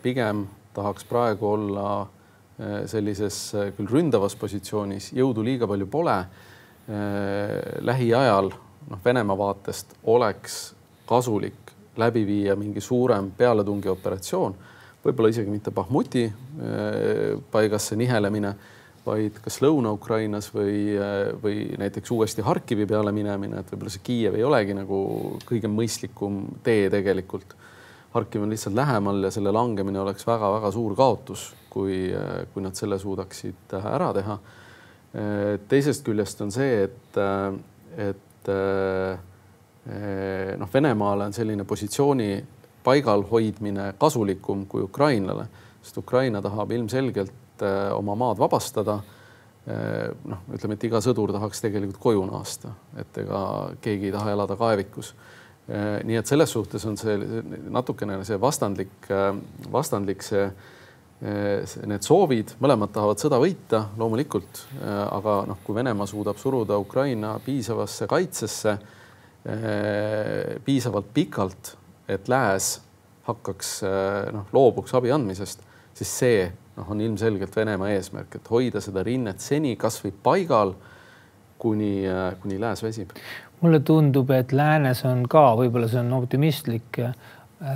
[0.04, 0.42] pigem
[0.76, 1.85] tahaks praegu olla
[2.87, 3.37] sellises
[3.78, 6.16] küll ründavas positsioonis, jõudu liiga palju pole.
[6.20, 6.52] Äh,
[7.81, 8.51] lähiajal
[8.90, 10.75] noh, Venemaa vaatest oleks
[11.07, 14.55] kasulik läbi viia mingi suurem pealetungioperatsioon,
[15.05, 16.35] võib-olla isegi mitte Bahmuti äh,
[17.53, 18.55] paigasse nihelemine,
[19.07, 24.38] vaid kas Lõuna-Ukrainas või, äh, või näiteks uuesti Harkivi peale minemine, et võib-olla see Kiiev
[24.38, 25.03] ei olegi nagu
[25.49, 27.59] kõige mõistlikum tee tegelikult.
[28.12, 32.11] Harkiv on lihtsalt lähemal ja selle langemine oleks väga-väga suur kaotus, kui,
[32.53, 34.62] kui nad selle suudaksid ära teha Äh,
[35.68, 39.18] teisest küljest on see, et, äh, et äh,
[40.59, 42.44] noh, Venemaale on selline positsiooni
[42.85, 45.46] paigal hoidmine kasulikum kui Ukrainale,
[45.83, 49.01] sest Ukraina tahab ilmselgelt oma maad vabastada.
[50.27, 53.42] noh, ütleme, et iga sõdur tahaks tegelikult koju naasta, et ega
[53.81, 55.12] keegi ei taha elada kaevikus.
[56.03, 57.14] nii et selles suhtes on see
[57.70, 59.07] natukene see vastandlik,
[59.70, 60.48] vastandlik see
[61.22, 67.37] need soovid, mõlemad tahavad sõda võita loomulikult, eh, aga noh, kui Venemaa suudab suruda Ukraina
[67.44, 68.72] piisavasse kaitsesse
[69.46, 71.76] eh, piisavalt pikalt,
[72.11, 72.74] et lääs
[73.28, 73.68] hakkaks
[74.35, 75.62] noh, loobuks abi andmisest,
[75.94, 76.40] siis see
[76.76, 80.74] noh, on ilmselgelt Venemaa eesmärk, et hoida seda rinnet seni kasvõi paigal,
[81.62, 82.02] kuni,
[82.42, 83.14] kuni lääs väsib.
[83.62, 87.14] mulle tundub, et läänes on ka, võib-olla see on optimistlik Äh,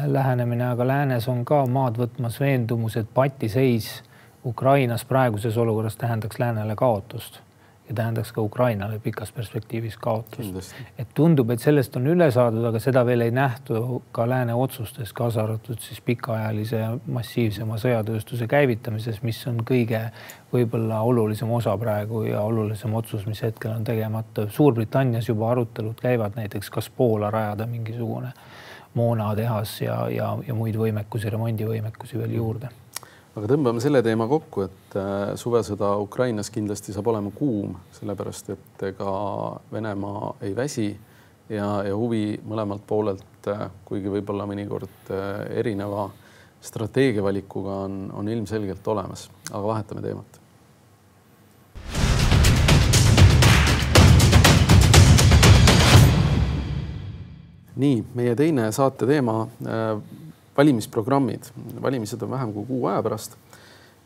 [0.07, 4.03] lähenemine, aga läänes on ka maad võtmas veendumus, et patiseis
[4.47, 7.41] Ukrainas praeguses olukorras tähendaks läänele kaotust
[7.89, 10.75] ja tähendaks ka Ukrainale pikas perspektiivis kaotust.
[10.99, 15.13] et tundub, et sellest on üle saadud, aga seda veel ei nähtu ka lääne otsustes,
[15.13, 20.03] kaasa arvatud siis pikaajalise massiivsema sõjatööstuse käivitamises, mis on kõige
[20.53, 24.49] võib-olla olulisem osa praegu ja olulisem otsus, mis hetkel on tegemata.
[24.51, 28.33] Suurbritannias juba arutelud käivad näiteks, kas Poola rajada mingisugune
[28.97, 32.71] moonatehas ja, ja, ja muid võimekusi, remondivõimekusi veel juurde.
[33.37, 38.87] aga tõmbame selle teema kokku, et äh, suvesõda Ukrainas kindlasti saab olema kuum, sellepärast et
[38.93, 39.11] ega
[39.73, 40.89] Venemaa ei väsi
[41.49, 46.09] ja, ja huvi mõlemalt poolelt, äh, kuigi võib-olla mõnikord äh, erineva
[46.67, 50.36] strateegiavalikuga on, on ilmselgelt olemas, aga vahetame teemat
[57.77, 59.97] nii, meie teine saate teema äh,,
[60.57, 61.51] valimisprogrammid.
[61.83, 63.37] valimised on vähem kui kuu aja pärast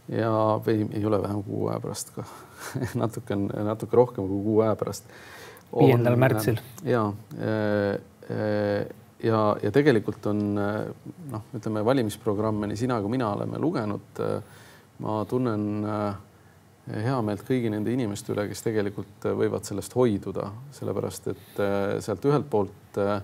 [0.09, 0.31] ja,
[0.67, 2.25] või ei ole vähem kui kuu aja pärast ka
[3.03, 5.05] natuke on, natuke rohkem kui kuu aja pärast.
[5.79, 6.59] viiendal märtsil.
[6.85, 7.07] ja
[7.39, 8.89] äh,, äh,
[9.23, 10.81] ja, ja tegelikult on äh,
[11.31, 14.21] noh, ütleme valimisprogramme nii sina kui mina oleme lugenud.
[14.25, 14.43] Äh,
[15.01, 16.17] ma tunnen äh,
[17.07, 21.61] heameelt kõigi nende inimeste üle, kes tegelikult võivad sellest hoiduda, sellepärast et
[22.05, 23.21] sealt ühelt poolt äh,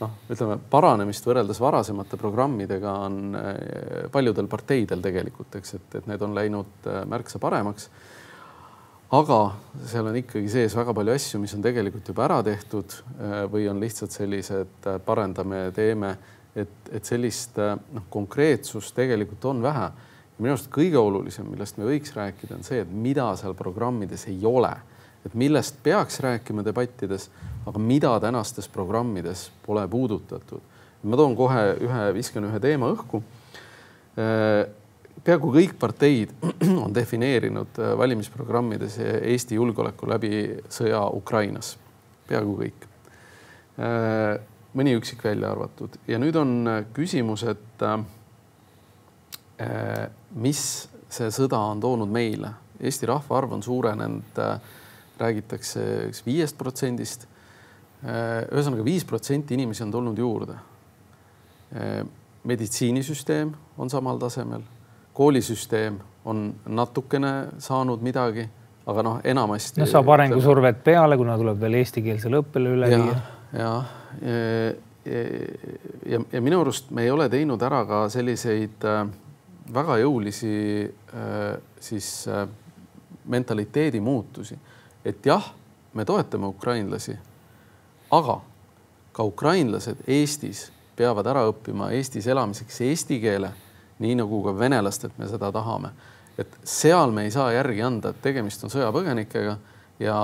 [0.00, 6.22] noh, ütleme paranemist võrreldes varasemate programmidega on eh, paljudel parteidel tegelikult, eks, et, et need
[6.24, 7.88] on läinud eh, märksa paremaks.
[9.16, 9.38] aga
[9.86, 13.68] seal on ikkagi sees väga palju asju, mis on tegelikult juba ära tehtud eh, või
[13.70, 16.16] on lihtsalt sellised parendame, teeme,
[16.56, 19.90] et, et sellist noh, konkreetsust tegelikult on vähe.
[20.38, 24.42] minu arust kõige olulisem, millest me võiks rääkida, on see, et mida seal programmides ei
[24.44, 24.74] ole,
[25.26, 27.28] et millest peaks rääkima debattides
[27.66, 30.60] aga mida tänastes programmides pole puudutatud.
[31.02, 33.20] ma toon kohe ühe, viskan ühe teema õhku.
[34.18, 34.64] Äh,
[35.22, 36.32] peaaegu kõik parteid
[36.84, 40.30] on defineerinud äh, valimisprogrammides Eesti julgeoleku läbi
[40.72, 41.76] sõja Ukrainas,
[42.26, 42.88] peaaegu kõik.
[43.78, 44.34] Äh,
[44.76, 47.84] mõni üksik välja arvatud ja nüüd on küsimus, et
[50.36, 50.58] mis
[51.08, 52.50] see sõda on toonud meile.
[52.76, 54.42] Eesti rahvaarv on suurenenud,
[55.20, 57.26] räägitakse üks viiest protsendist
[58.04, 60.54] Äh, ühesõnaga viis protsenti inimesi on tulnud juurde.
[61.74, 62.02] Äh,
[62.46, 64.62] meditsiinisüsteem on samal tasemel,
[65.16, 65.96] koolisüsteem
[66.28, 68.44] on natukene saanud midagi,
[68.86, 69.80] aga noh, enamasti.
[69.80, 73.16] noh, saab arengusurvet peale, kuna tuleb veel eestikeelsele õppele üle viia.
[73.56, 73.72] ja,
[74.20, 74.36] ja,
[75.08, 75.24] ja,
[76.12, 79.02] ja, ja minu arust me ei ole teinud ära ka selliseid äh,
[79.74, 80.54] väga jõulisi
[81.82, 82.10] siis
[83.26, 84.54] mentaliteedi muutusi,
[85.06, 85.52] et jah,
[85.94, 87.14] me toetame ukrainlasi
[88.10, 88.40] aga
[89.12, 93.50] ka ukrainlased Eestis peavad ära õppima Eestis elamiseks eesti keele,
[94.02, 95.90] nii nagu ka venelastelt me seda tahame.
[96.38, 99.54] et seal me ei saa järgi anda, et tegemist on sõjapõgenikega
[100.04, 100.18] ja,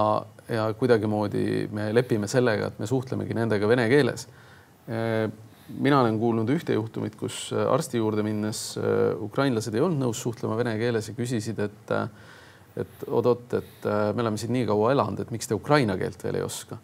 [0.48, 4.28] ja kuidagimoodi me lepime sellega, et me suhtlemegi nendega vene keeles.
[5.78, 8.78] mina olen kuulnud ühte juhtumit, kus arsti juurde minnes
[9.20, 11.96] ukrainlased ei olnud nõus suhtlema vene keeles ja küsisid, et
[12.76, 13.84] et oot-oot, et
[14.16, 16.78] me oleme siin nii kaua elanud, et miks te ukraina keelt veel ei oska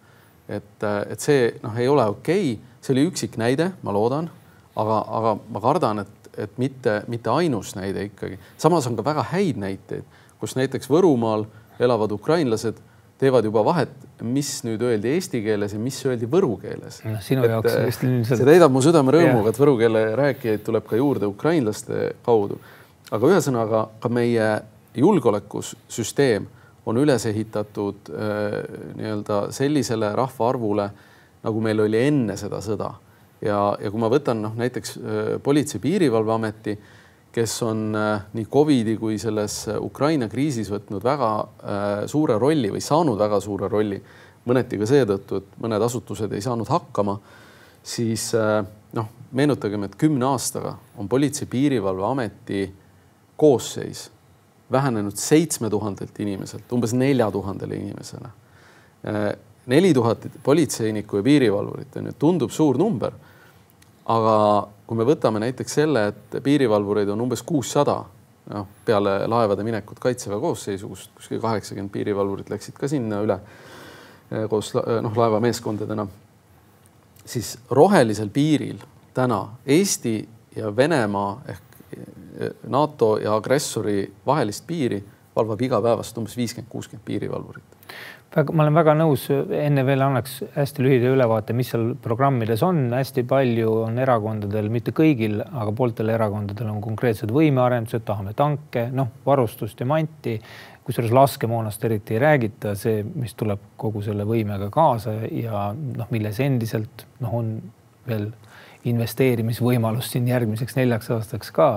[0.48, 4.30] et, et see noh, ei ole okei okay., see oli üksik näide, ma loodan,
[4.78, 8.38] aga, aga ma kardan, et, et mitte, mitte ainus näide ikkagi.
[8.60, 10.06] samas on ka väga häid näiteid,
[10.40, 11.44] kus näiteks Võrumaal
[11.82, 12.78] elavad ukrainlased
[13.18, 13.90] teevad juba vahet,
[14.22, 17.18] mis nüüd öeldi eesti keeles ja mis öeldi võru keeles no,.
[17.22, 18.38] sinu et, jaoks vist ilmselt.
[18.38, 22.60] see täidab mu südame rõõmuga, et võru keele rääkijaid tuleb ka juurde ukrainlaste kaudu.
[23.10, 24.48] aga ühesõnaga ka meie
[24.96, 26.46] julgeolekusüsteem
[26.88, 28.54] on üles ehitatud äh,
[28.96, 30.88] nii-öelda sellisele rahvaarvule,
[31.44, 32.94] nagu meil oli enne seda sõda.
[33.44, 36.78] ja, ja kui ma võtan noh, näiteks äh, Politsei-Piirivalveameti,
[37.32, 41.30] kes on äh, nii Covidi kui selles Ukraina kriisis võtnud väga
[42.08, 44.00] suure rolli või saanud väga suure rolli,
[44.48, 47.18] mõneti ka seetõttu, et mõned asutused ei saanud hakkama,
[47.84, 48.30] siis
[48.96, 52.62] noh, meenutagem, et kümne aastaga on Politsei-Piirivalveameti
[53.36, 54.08] koosseis
[54.72, 58.28] vähenenud seitsme tuhandelt inimeselt umbes nelja tuhandele inimesele.
[59.66, 63.12] neli tuhat politseinikku ja piirivalvurit on ju, tundub suur number.
[64.04, 68.04] aga kui me võtame näiteks selle, et piirivalvureid on umbes kuussada,
[68.48, 73.36] noh peale laevade minekut kaitseväe koosseisu, kust kuskil kaheksakümmend piirivalvurit läksid ka sinna üle
[74.48, 76.06] koos noh, laevameeskondadena,
[77.24, 78.80] siis rohelisel piiril
[79.14, 81.67] täna Eesti ja Venemaa ehk
[82.68, 85.00] NATO ja agressori vahelist piiri
[85.38, 87.76] valvab igapäevast umbes viiskümmend, kuuskümmend piirivalvurit.
[88.36, 92.82] väga, ma olen väga nõus, enne veel annaks hästi lühida ülevaate, mis seal programmides on,
[92.92, 99.14] hästi palju on erakondadel, mitte kõigil, aga pooltel erakondadel on konkreetsed võimearendused, tahame tanke, noh,
[99.26, 100.36] varustust ja manti,
[100.88, 106.40] kusjuures laskemoonast eriti ei räägita, see, mis tuleb kogu selle võimega kaasa ja noh, milles
[106.44, 107.56] endiselt noh, on
[108.08, 108.30] veel
[108.84, 111.68] investeerimisvõimalust siin järgmiseks neljaks aastaks ka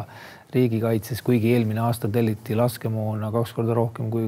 [0.53, 4.27] riigikaitses, kuigi eelmine aasta telliti laskemoona kaks korda rohkem kui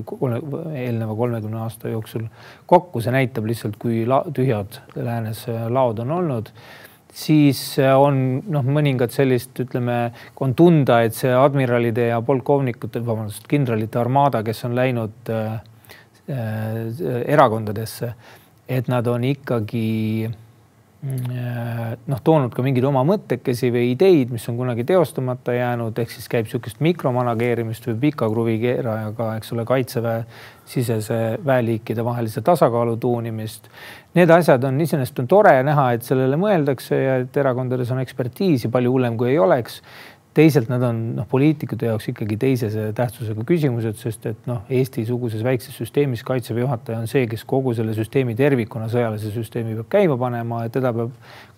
[0.80, 2.30] eelneva kolmekümne aasta jooksul
[2.66, 6.54] kokku, see näitab lihtsalt, kui la tühjad läänes laod on olnud.
[7.14, 8.16] Siis on
[8.50, 9.98] noh, mõningad sellist, ütleme,
[10.42, 15.60] on tunda, et see admiralide ja polkovnikute, vabandust, kindralite armaada, kes on läinud äh,
[16.26, 16.80] äh,
[17.36, 18.16] erakondadesse,
[18.66, 20.32] et nad on ikkagi
[21.04, 26.30] noh, toonud ka mingeid oma mõttekesi või ideid, mis on kunagi teostamata jäänud, ehk siis
[26.32, 30.24] käib niisugust mikromanageerimist või pika kruvi keerajaga, eks ole, kaitseväe
[30.70, 33.68] sisese väeliikide vahelise tasakaalu tuunimist.
[34.16, 38.72] Need asjad on iseenesest on tore näha, et sellele mõeldakse ja et erakondades on ekspertiisi
[38.72, 39.82] palju hullem, kui ei oleks
[40.34, 45.78] teisalt nad on noh, poliitikute jaoks ikkagi teisese tähtsusega küsimused, sest et noh, Eesti-suguses väikses
[45.78, 50.64] süsteemis kaitseväe juhataja on see, kes kogu selle süsteemi tervikuna, sõjalise süsteemi peab käima panema
[50.66, 51.14] ja teda peab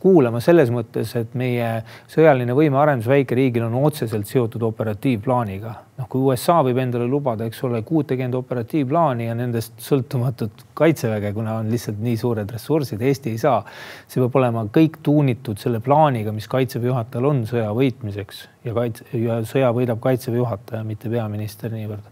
[0.05, 1.69] kuulama selles mõttes, et meie
[2.11, 5.73] sõjaline võimearendus väikeriigil on otseselt seotud operatiivplaaniga.
[5.95, 11.55] noh, kui USA võib endale lubada, eks ole, kuutekümmet operatiivplaani ja nendest sõltumatut kaitseväge, kuna
[11.61, 13.63] on lihtsalt nii suured ressursid, Eesti ei saa.
[14.07, 19.05] see peab olema kõik tuunitud selle plaaniga, mis kaitseväe juhatajal on sõja võitmiseks ja kaitse
[19.19, 22.11] ja sõja võidab kaitseväe juhataja, mitte peaminister niivõrd.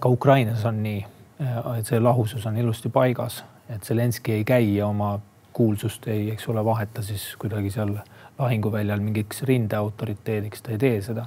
[0.00, 1.00] ka Ukrainas on nii,
[1.78, 5.18] et see lahusus on ilusti paigas, et Zelenskõi ei käi oma
[5.52, 7.96] kuulsust ei, eks ole, vaheta siis kuidagi seal
[8.38, 11.26] lahinguväljal mingiks rindeautoriteediks, ta ei tee seda.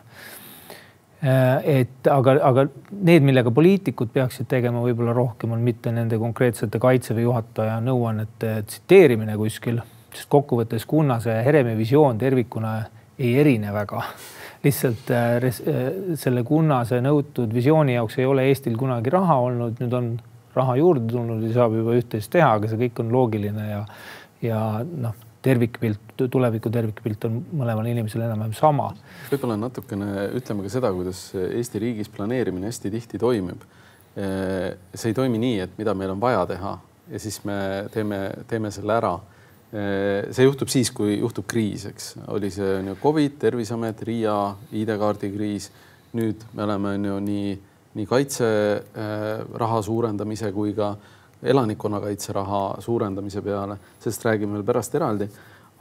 [1.21, 7.27] et aga, aga need, millega poliitikud peaksid tegema võib-olla rohkem, on mitte nende konkreetsete kaitseväe
[7.27, 9.83] juhataja nõuannete tsiteerimine kuskil,
[10.15, 12.79] sest kokkuvõttes Kunnase ja Heremi visioon tervikuna
[13.21, 14.03] ei erine väga
[14.63, 15.55] lihtsalt äh, äh,
[16.19, 20.13] selle Kunnase nõutud visiooni jaoks ei ole Eestil kunagi raha olnud, nüüd on
[20.55, 23.84] raha juurde tulnud ja saab juba üht-teist teha, aga see kõik on loogiline ja
[24.41, 25.13] ja noh,
[25.45, 28.91] tervikpilt, tuleviku tervikpilt on mõlemal inimesel enam-vähem sama.
[29.31, 33.65] võib-olla natukene ütleme ka seda, kuidas Eesti riigis planeerimine hästi tihti toimib.
[34.13, 36.73] see ei toimi nii, et mida meil on vaja teha
[37.12, 39.13] ja siis me teeme, teeme selle ära.
[39.71, 44.36] See juhtub siis, kui juhtub kriis, eks oli see on ju Covid, Terviseamet, RIA,
[44.75, 45.69] ID-kaardi kriis.
[46.12, 47.53] nüüd me oleme on ju nii,
[47.95, 50.89] nii kaitseraha suurendamise kui ka
[51.43, 55.29] elanikkonnakaitse raha suurendamise peale, sellest räägime veel pärast eraldi.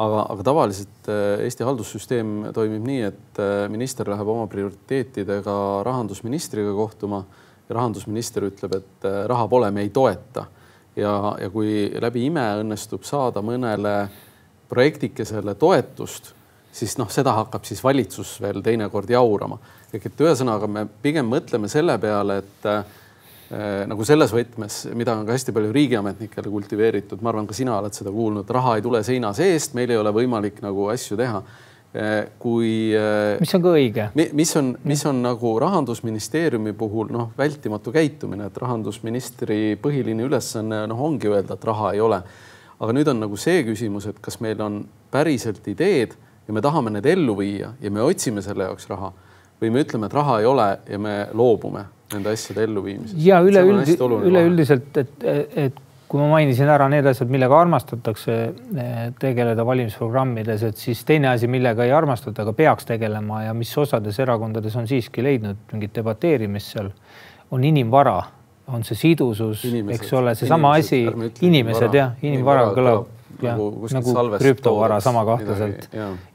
[0.01, 6.73] aga, aga tavaliselt äh, Eesti haldussüsteem toimib nii, et äh, minister läheb oma prioriteetidega rahandusministriga
[6.73, 7.19] kohtuma
[7.69, 10.47] ja rahandusminister ütleb, et äh, raha pole, me ei toeta.
[10.97, 13.95] Ja, ja kui läbi ime õnnestub saada mõnele
[14.71, 16.33] projektikesele toetust,
[16.73, 19.59] siis noh, seda hakkab siis valitsus veel teinekord jaurama.
[19.93, 22.69] ehk et ühesõnaga me pigem mõtleme selle peale, et
[23.51, 27.81] Äh, nagu selles võtmes, mida on ka hästi palju riigiametnikele kultiveeritud, ma arvan, ka sina
[27.81, 31.41] oled seda kuulnud, raha ei tule seina seest, meil ei ole võimalik nagu asju teha.
[31.91, 32.93] Äh, kui.
[32.95, 34.05] Äh, mis on ka õige.
[34.15, 41.01] mis on, mis on nagu rahandusministeeriumi puhul noh, vältimatu käitumine, et rahandusministri põhiline ülesanne noh,
[41.09, 42.21] ongi öelda, et raha ei ole.
[42.81, 46.15] aga nüüd on nagu see küsimus, et kas meil on päriselt ideed
[46.47, 49.11] ja me tahame need ellu viia ja me otsime selle jaoks raha
[49.61, 53.19] või me ütleme, et raha ei ole ja me loobume nende asjade elluviimisest.
[53.19, 55.27] ja üleüldiselt, üleüldiselt, et,
[55.67, 61.31] et kui ma mainisin ära need asjad, millega armastatakse eh, tegeleda valimisprogrammides, et siis teine
[61.31, 65.95] asi, millega ei armastata, aga peaks tegelema ja mis osades erakondades on siiski leidnud mingit
[66.01, 66.91] debateerimist seal,
[67.55, 68.19] on inimvara,
[68.75, 71.05] on see sidusus, eks ole, seesama asi,
[71.47, 75.89] inimesed jah, inimvara kõlab jah, nagu, nagu krüptovara sama kahtlaselt.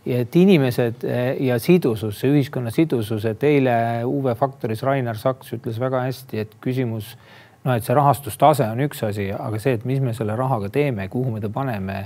[0.05, 5.83] et inimesed eh, ja sidusus, see ühiskonna sidusus, et eile UV Faktoris Rainer Saks ütles
[5.83, 7.17] väga hästi, et küsimus
[7.65, 11.07] noh, et see rahastustase on üks asi, aga see, et mis me selle rahaga teeme,
[11.11, 12.05] kuhu me ta paneme,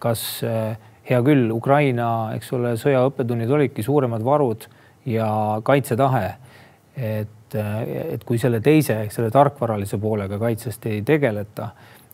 [0.00, 0.76] kas eh,
[1.10, 4.68] hea küll, Ukraina, eks ole, sõja õppetunnid olidki suuremad varud
[5.10, 5.28] ja
[5.66, 6.36] kaitsetahe.
[6.96, 11.70] et, eh, et kui selle teise ehk selle tarkvaralise poolega kaitsest ei tegeleta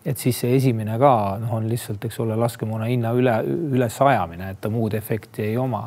[0.07, 3.35] et siis see esimene ka noh, on lihtsalt, eks ole, laskemoona hinna üle,
[3.75, 5.83] ülesajamine, et ta muud efekti ei oma.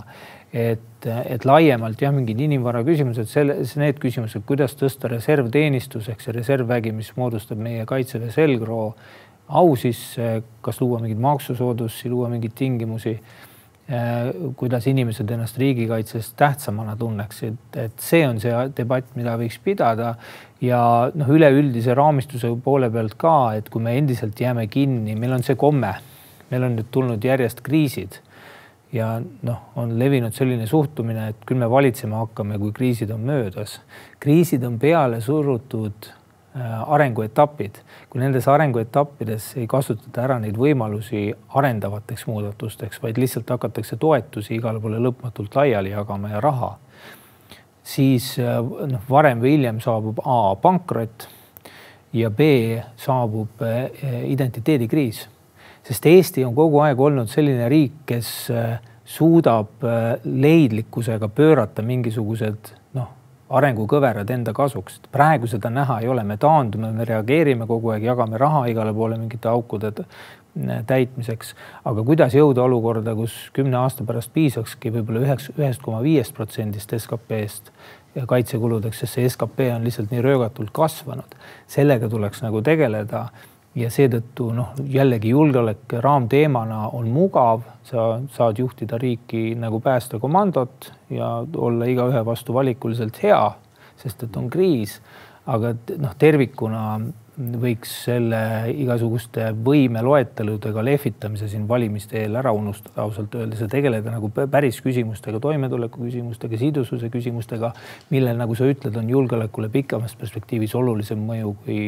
[0.53, 6.35] Et, et laiemalt jah, mingid inimvara küsimused, selle, need küsimused, kuidas tõsta reservteenistus ehk see
[6.35, 8.87] reservvägi, mis moodustab meie kaitseväe selgroo
[9.59, 13.17] au sisse, kas luua mingeid maksusoodustusi, luua mingeid tingimusi
[13.89, 20.11] Äh, kuidas inimesed ennast riigikaitsest tähtsamana tunneksid, et see on see debatt, mida võiks pidada.
[20.61, 20.81] Ja
[21.17, 25.57] noh, üleüldise raamistuse poole pealt ka, et kui me endiselt jääme kinni, meil on see
[25.57, 25.95] komme,
[26.51, 28.19] meil on nüüd tulnud järjest kriisid
[28.93, 33.79] ja noh, on levinud selline suhtumine, et küll me valitsema hakkame, kui kriisid on möödas.
[34.19, 36.13] kriisid on peale surutud
[36.57, 37.75] Äh, arenguetapid,
[38.09, 44.81] kui nendes arenguetappides ei kasutata ära neid võimalusi arendavateks muudatusteks, vaid lihtsalt hakatakse toetusi igale
[44.81, 46.71] poole lõpmatult laiali jagama ja raha,
[47.85, 51.27] siis äh, noh, varem või hiljem saabub A pankrot
[52.17, 52.49] ja B
[52.97, 53.85] saabub äh,
[54.33, 55.27] identiteedikriis,
[55.89, 58.29] sest Eesti on kogu aeg olnud selline riik, kes
[59.09, 59.85] suudab
[60.23, 63.07] leidlikkusega pöörata mingisugused noh,
[63.49, 64.99] arengukõverad enda kasuks.
[65.11, 69.17] praegu seda näha ei ole, me taandume, me reageerime kogu aeg, jagame raha igale poole
[69.17, 69.91] mingite aukude
[70.87, 71.53] täitmiseks,
[71.85, 76.93] aga kuidas jõuda olukorda, kus kümne aasta pärast piisakski võib-olla üheks, ühest koma viiest protsendist
[76.97, 77.71] SKP-st
[78.29, 81.37] kaitsekuludeks, sest see skp on lihtsalt nii röögatult kasvanud.
[81.67, 83.27] sellega tuleks nagu tegeleda
[83.75, 91.29] ja seetõttu noh, jällegi julgeolek raamteemana on mugav, sa saad juhtida riiki nagu päästekomandot ja
[91.55, 93.41] olla igaühe vastu valikuliselt hea,
[93.97, 94.99] sest et on kriis.
[95.49, 96.99] aga noh, tervikuna
[97.39, 98.39] võiks selle
[98.75, 105.39] igasuguste võimeloeteludega lehvitamise siin valimiste eel ära unustada ausalt öeldes ja tegeleda nagu päris küsimustega,
[105.43, 107.71] toimetuleku küsimustega, sidususe küsimustega,
[108.11, 111.79] millel, nagu sa ütled, on julgeolekule pikemas perspektiivis olulisem mõju kui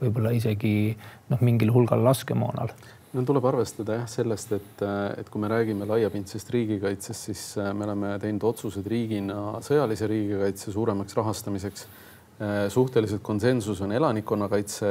[0.00, 0.96] võib-olla isegi
[1.30, 2.74] noh, mingil hulgal laskemoonal.
[3.14, 4.82] No tuleb arvestada jah sellest, et,
[5.20, 11.16] et kui me räägime laiapindsest riigikaitsest, siis me oleme teinud otsused riigina sõjalise riigikaitse suuremaks
[11.16, 11.86] rahastamiseks
[12.68, 14.88] suhteliselt konsensus on elanikkonnakaitse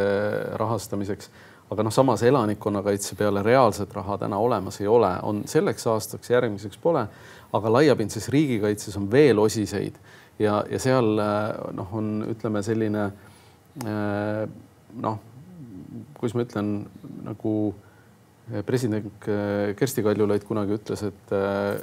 [0.58, 1.30] rahastamiseks,
[1.70, 6.82] aga noh, samas elanikkonnakaitse peale reaalset raha täna olemas ei ole, on selleks aastaks, järgmiseks
[6.82, 7.06] pole,
[7.54, 9.98] aga laiapindses riigikaitses on veel osiseid
[10.40, 13.08] ja, ja seal äh, noh, on ütleme selline
[13.86, 14.46] äh,
[15.06, 15.20] noh,
[16.18, 16.78] kuidas ma ütlen
[17.26, 17.56] nagu
[18.66, 19.26] president
[19.78, 21.32] Kersti Kaljulaid kunagi ütles, et,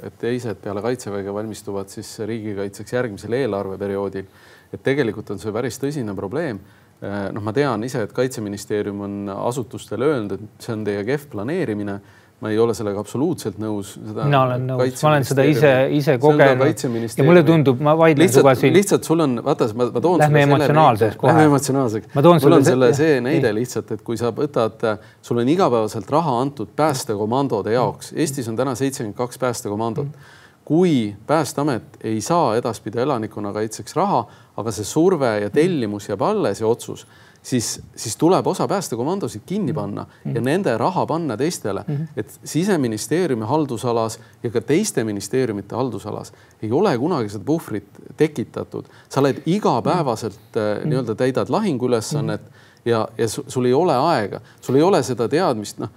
[0.07, 4.29] et teised peale kaitseväge valmistuvad siis riigikaitseks järgmisel eelarveperioodil
[4.73, 6.59] et tegelikult on see päris tõsine probleem.
[7.03, 11.29] Eh, noh, ma tean ise, et kaitseministeerium on asutustele öelnud, et see on teie kehv
[11.33, 11.99] planeerimine
[12.43, 13.93] ma ei ole sellega absoluutselt nõus.
[14.17, 16.83] mina olen nõus, ma olen seda ise, ise kogenud
[17.15, 18.75] ja mulle tundub, ma vaidlen sinuga siin.
[18.75, 20.19] lihtsalt sul on, vaata, ma, ma toon.
[20.19, 21.31] Lähme emotsionaalseks kohe.
[21.31, 22.11] Lähme emotsionaalseks.
[22.19, 24.83] mul on selle, see näide lihtsalt, et kui sa võtad,
[25.23, 31.15] sul on igapäevaselt raha antud päästekomandode jaoks, Eestis on täna seitsekümmend kaks päästekomandot mm kui
[31.27, 34.25] Päästeamet ei saa edaspidi elanikkonnakaitseks raha,
[34.57, 37.07] aga see surve ja tellimus jääb alles ja otsus,
[37.43, 40.35] siis, siis tuleb osa päästekomandosid kinni panna mm -hmm.
[40.35, 41.85] ja nende raha panna teistele.
[42.17, 47.87] Et siseministeeriumi haldusalas ja ka teiste ministeeriumite haldusalas ei ole kunagi seda puhvrit
[48.17, 48.85] tekitatud.
[49.09, 50.87] sa oled igapäevaselt -hmm.
[50.87, 52.41] nii-öelda täidad lahinguülesannet
[52.85, 55.89] ja, ja sul ei ole aega, sul ei ole seda teadmist, noh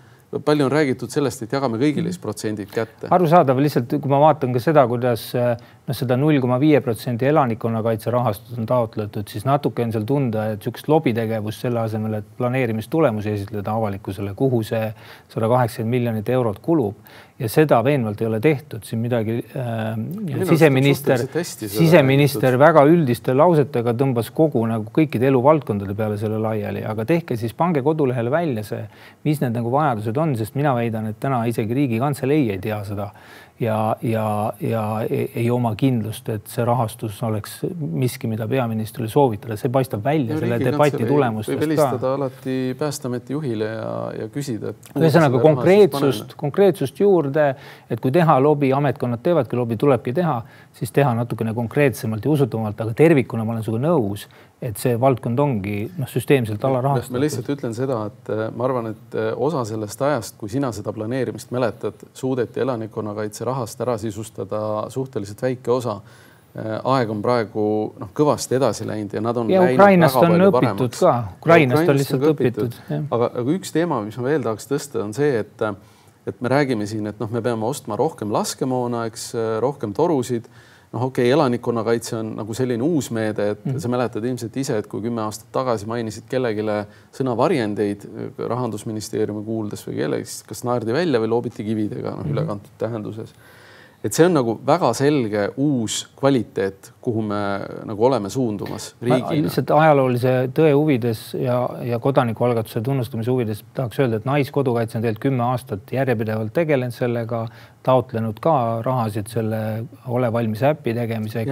[0.44, 3.08] palju on räägitud sellest, et jagame kõigile siis protsendid kätte.
[3.14, 8.10] arusaadav, lihtsalt kui ma vaatan ka seda, kuidas noh, seda null koma viie protsendi elanikkonnakaitse
[8.14, 13.36] rahastust on taotletud, siis natuke on seal tunda, et niisugust lobitegevust selle asemel, et planeerimistulemusi
[13.36, 14.90] esitleda avalikkusele, kuhu see
[15.32, 16.98] sada kaheksakümmend miljonit eurot kulub
[17.38, 19.96] ja seda veenvalt ei ole tehtud, siin midagi äh,
[20.48, 27.36] siseminister, siseminister väga üldiste lausetega tõmbas kogu nagu kõikide eluvaldkondade peale selle laiali, aga tehke
[27.36, 28.86] siis, pange kodulehele välja see,
[29.28, 33.10] mis need nagu vajadused on, sest mina väidan, et täna isegi Riigikantselei ei tea seda
[33.60, 39.72] ja, ja, ja ei oma kindlust, et see rahastus oleks miski, mida peaministrile soovitada, see
[39.72, 41.64] paistab välja ja selle debati tulemustest ka.
[41.64, 47.48] helistada alati Päästeameti juhile ja, ja küsida, ühesõnaga konkreetsust, konkreetsust juurde,
[47.90, 50.40] et kui teha lobi, ametkonnad teevadki lobi, tulebki teha,
[50.76, 54.28] siis teha natukene konkreetsemalt ja usutavamalt, aga tervikuna ma olen sinuga nõus
[54.64, 57.14] et see valdkond ongi noh, süsteemselt alarahastatud.
[57.14, 60.70] ma lihtsalt ütlen seda, et äh, ma arvan, et äh, osa sellest ajast, kui sina
[60.72, 64.60] seda planeerimist mäletad, suudeti elanikkonnakaitse rahast ära sisustada
[64.92, 67.66] suhteliselt väike osa äh, aeg on praegu
[68.00, 69.52] noh, kõvasti edasi läinud ja nad on.
[69.52, 71.02] ja Ukrainast on õpitud paremaks.
[71.04, 73.10] ka, Ukrainast on lihtsalt õpitud, õpitud..
[73.18, 75.66] aga, aga üks teema, mis ma veel tahaks tõsta, on see, et,
[76.32, 80.48] et me räägime siin, et noh, me peame ostma rohkem laskemoona, eks rohkem torusid
[80.96, 83.80] noh, okei okay,, elanikkonnakaitse on nagu selline uus meede, et mm.
[83.82, 86.64] sa mäletad ilmselt ise, et kui kümme aastat tagasi mainisid kellelegi
[87.14, 88.08] sõna varjendeid
[88.40, 93.36] rahandusministeeriumi kuuldes või kellegi, siis kas naerdi välja või loobiti kividega noh, ülekantud tähenduses
[94.04, 97.40] et see on nagu väga selge uus kvaliteet, kuhu me
[97.86, 99.44] nagu oleme suundumas riigina.
[99.46, 105.26] lihtsalt ajaloolise tõe huvides ja, ja kodanikualgatuse tunnustamise huvides tahaks öelda, et Naiskodukaitse on tegelikult
[105.28, 107.46] kümme aastat järjepidevalt tegelenud sellega,
[107.86, 109.60] taotlenud ka rahasid selle
[110.10, 111.50] Ole valmis äpi tegemiseks.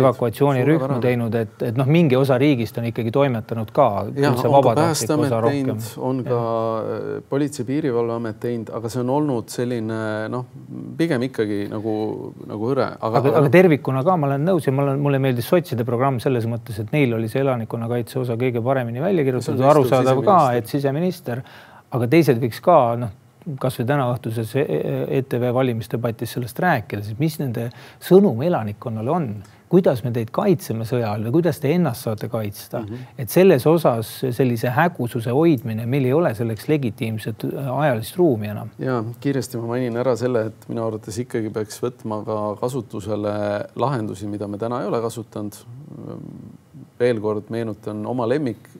[0.00, 3.88] evakuatsioonirühmu teinud, et, et noh, mingi osa riigist on ikkagi toimetanud ka.
[4.08, 7.20] on ka Päästeamet teinud, on ka ja.
[7.28, 10.00] Politsei- ja Piirivalveamet teinud, aga see on olnud selline
[10.32, 10.46] noh,
[10.96, 11.94] pigem ikkagi nagu,
[12.48, 12.88] nagu hõre.
[13.00, 16.46] aga, aga, aga tervikuna ka ma olen nõus ja mulle, mulle meeldis sotside programm selles
[16.50, 21.42] mõttes, et neil oli see elanikkonnakaitse osa kõige paremini välja kirjutatud, arusaadav ka, et siseminister,
[21.94, 23.14] aga teised võiks ka noh,
[23.60, 27.70] kasvõi tänaõhtuses ETV valimisdebatis sellest rääkida, siis mis nende
[28.04, 29.30] sõnum elanikkonnale on
[29.68, 32.86] kuidas me teid kaitseme sõja all või kuidas te ennast saate kaitsta mm.
[32.88, 33.22] -hmm.
[33.24, 38.70] et selles osas sellise hägususe hoidmine, meil ei ole selleks legitiimset äh, ajalist ruumi enam.
[38.78, 43.34] ja kiiresti ma mainin ära selle, et minu arvates ikkagi peaks võtma ka kasutusele
[43.76, 45.60] lahendusi, mida me täna ei ole kasutanud.
[46.98, 48.28] veel kord meenutan oma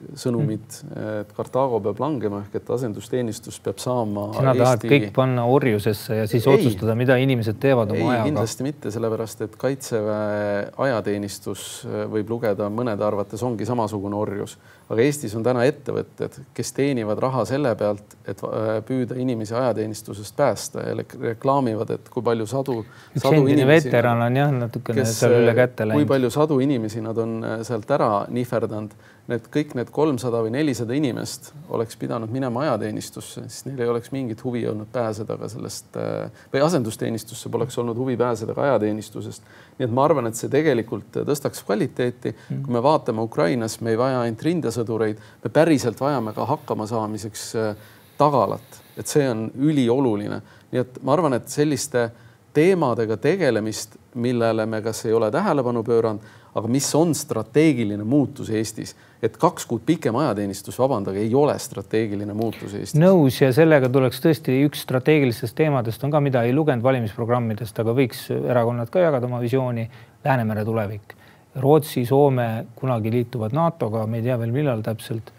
[0.09, 0.79] lemmiksõnumit,
[1.21, 4.29] et Kartaago peab langema ehk et asendusteenistus peab saama.
[4.33, 4.89] sina tahad Eesti...
[4.89, 8.25] kõik panna orjusesse ja siis ei, otsustada, mida inimesed teevad oma ei, ajaga?
[8.29, 14.57] kindlasti mitte, sellepärast et kaitseväe ajateenistus võib lugeda mõnede arvates ongi samasugune orjus,
[14.89, 20.35] aga Eestis on täna ettevõtted, kes teenivad raha selle pealt, et äh, püüda inimesi ajateenistusest
[20.37, 22.79] päästa ja reklaamivad, et kui palju sadu.
[23.13, 26.01] üks endine veteran on jah natukene seal üle käte läinud.
[26.01, 28.97] kui palju sadu inimesi nad on äh, sealt ära nihverdanud
[29.29, 34.11] need kõik need kolmsada või nelisada inimest oleks pidanud minema ajateenistusse, siis neil ei oleks
[34.13, 39.43] mingit huvi olnud pääseda ka sellest äh, või asendusteenistusse poleks olnud huvi pääseda ka ajateenistusest.
[39.77, 42.33] nii et ma arvan, et see tegelikult tõstaks kvaliteeti.
[42.49, 42.63] Mm.
[42.65, 44.41] kui me vaatame Ukrainas, me ei vaja ainult
[44.79, 47.75] rindesõdureid, me päriselt vajame ka hakkamasaamiseks äh,
[48.17, 50.41] tagalat, et see on ülioluline.
[50.71, 52.09] nii et ma arvan, et selliste
[52.53, 56.21] teemadega tegelemist, millele me kas ei ole tähelepanu pööranud,
[56.55, 62.33] aga mis on strateegiline muutus Eestis et kaks kuud pikem ajateenistus, vabandage, ei ole strateegiline
[62.33, 62.99] muutus Eestis.
[62.99, 67.95] nõus ja sellega tuleks tõesti üks strateegilistest teemadest on ka, mida ei lugenud valimisprogrammidest, aga
[67.95, 71.13] võiks erakonnad ka jagada oma visiooni, Läänemere tulevik.
[71.55, 75.31] Rootsi, Soome kunagi liituvad NATO-ga, me ei tea veel, millal täpselt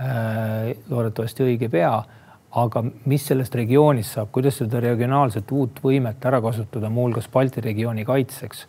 [0.00, 0.72] äh,.
[0.90, 1.92] loodetavasti õige pea,
[2.58, 8.04] aga mis sellest regioonist saab, kuidas seda regionaalset uut võimet ära kasutada, muuhulgas Balti regiooni
[8.04, 8.66] kaitseks.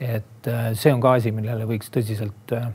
[0.00, 2.68] et äh, see on ka asi, millele võiks tõsiselt äh,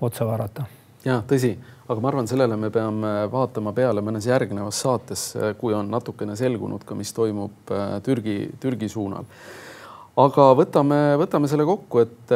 [0.00, 0.66] otsa vaadata.
[1.04, 1.54] ja tõsi,
[1.88, 6.84] aga ma arvan, sellele me peame vaatama peale mõnes järgnevas saates, kui on natukene selgunud
[6.84, 7.72] ka, mis toimub
[8.04, 9.24] Türgi, Türgi suunal.
[10.18, 12.32] Aga võtame, võtame selle kokku, et,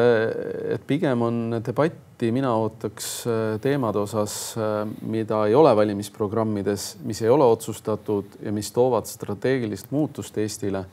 [0.77, 7.23] et pigem on debatti, mina ootaks äh, teemade osas, äh, mida ei ole valimisprogrammides, mis
[7.25, 10.85] ei ole otsustatud ja mis toovad strateegilist muutust Eestile.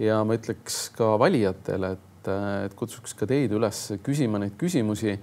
[0.00, 2.32] ja ma ütleks ka valijatele, et,
[2.64, 5.18] et kutsuks ka teid üles küsima neid küsimusi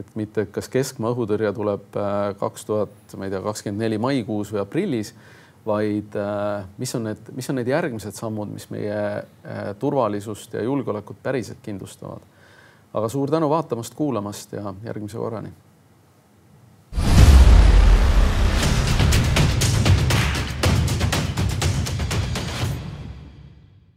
[0.00, 4.52] et mitte, kas keskmaa õhutõrje tuleb äh, kaks tuhat, ma ei tea, kakskümmend neli maikuus
[4.54, 5.12] või aprillis,
[5.66, 10.62] vaid äh, mis on need, mis on need järgmised sammud, mis meie äh, turvalisust ja
[10.62, 12.22] julgeolekut päriselt kindlustavad.
[12.94, 15.52] aga suur tänu vaatamast, kuulamast ja järgmise korrani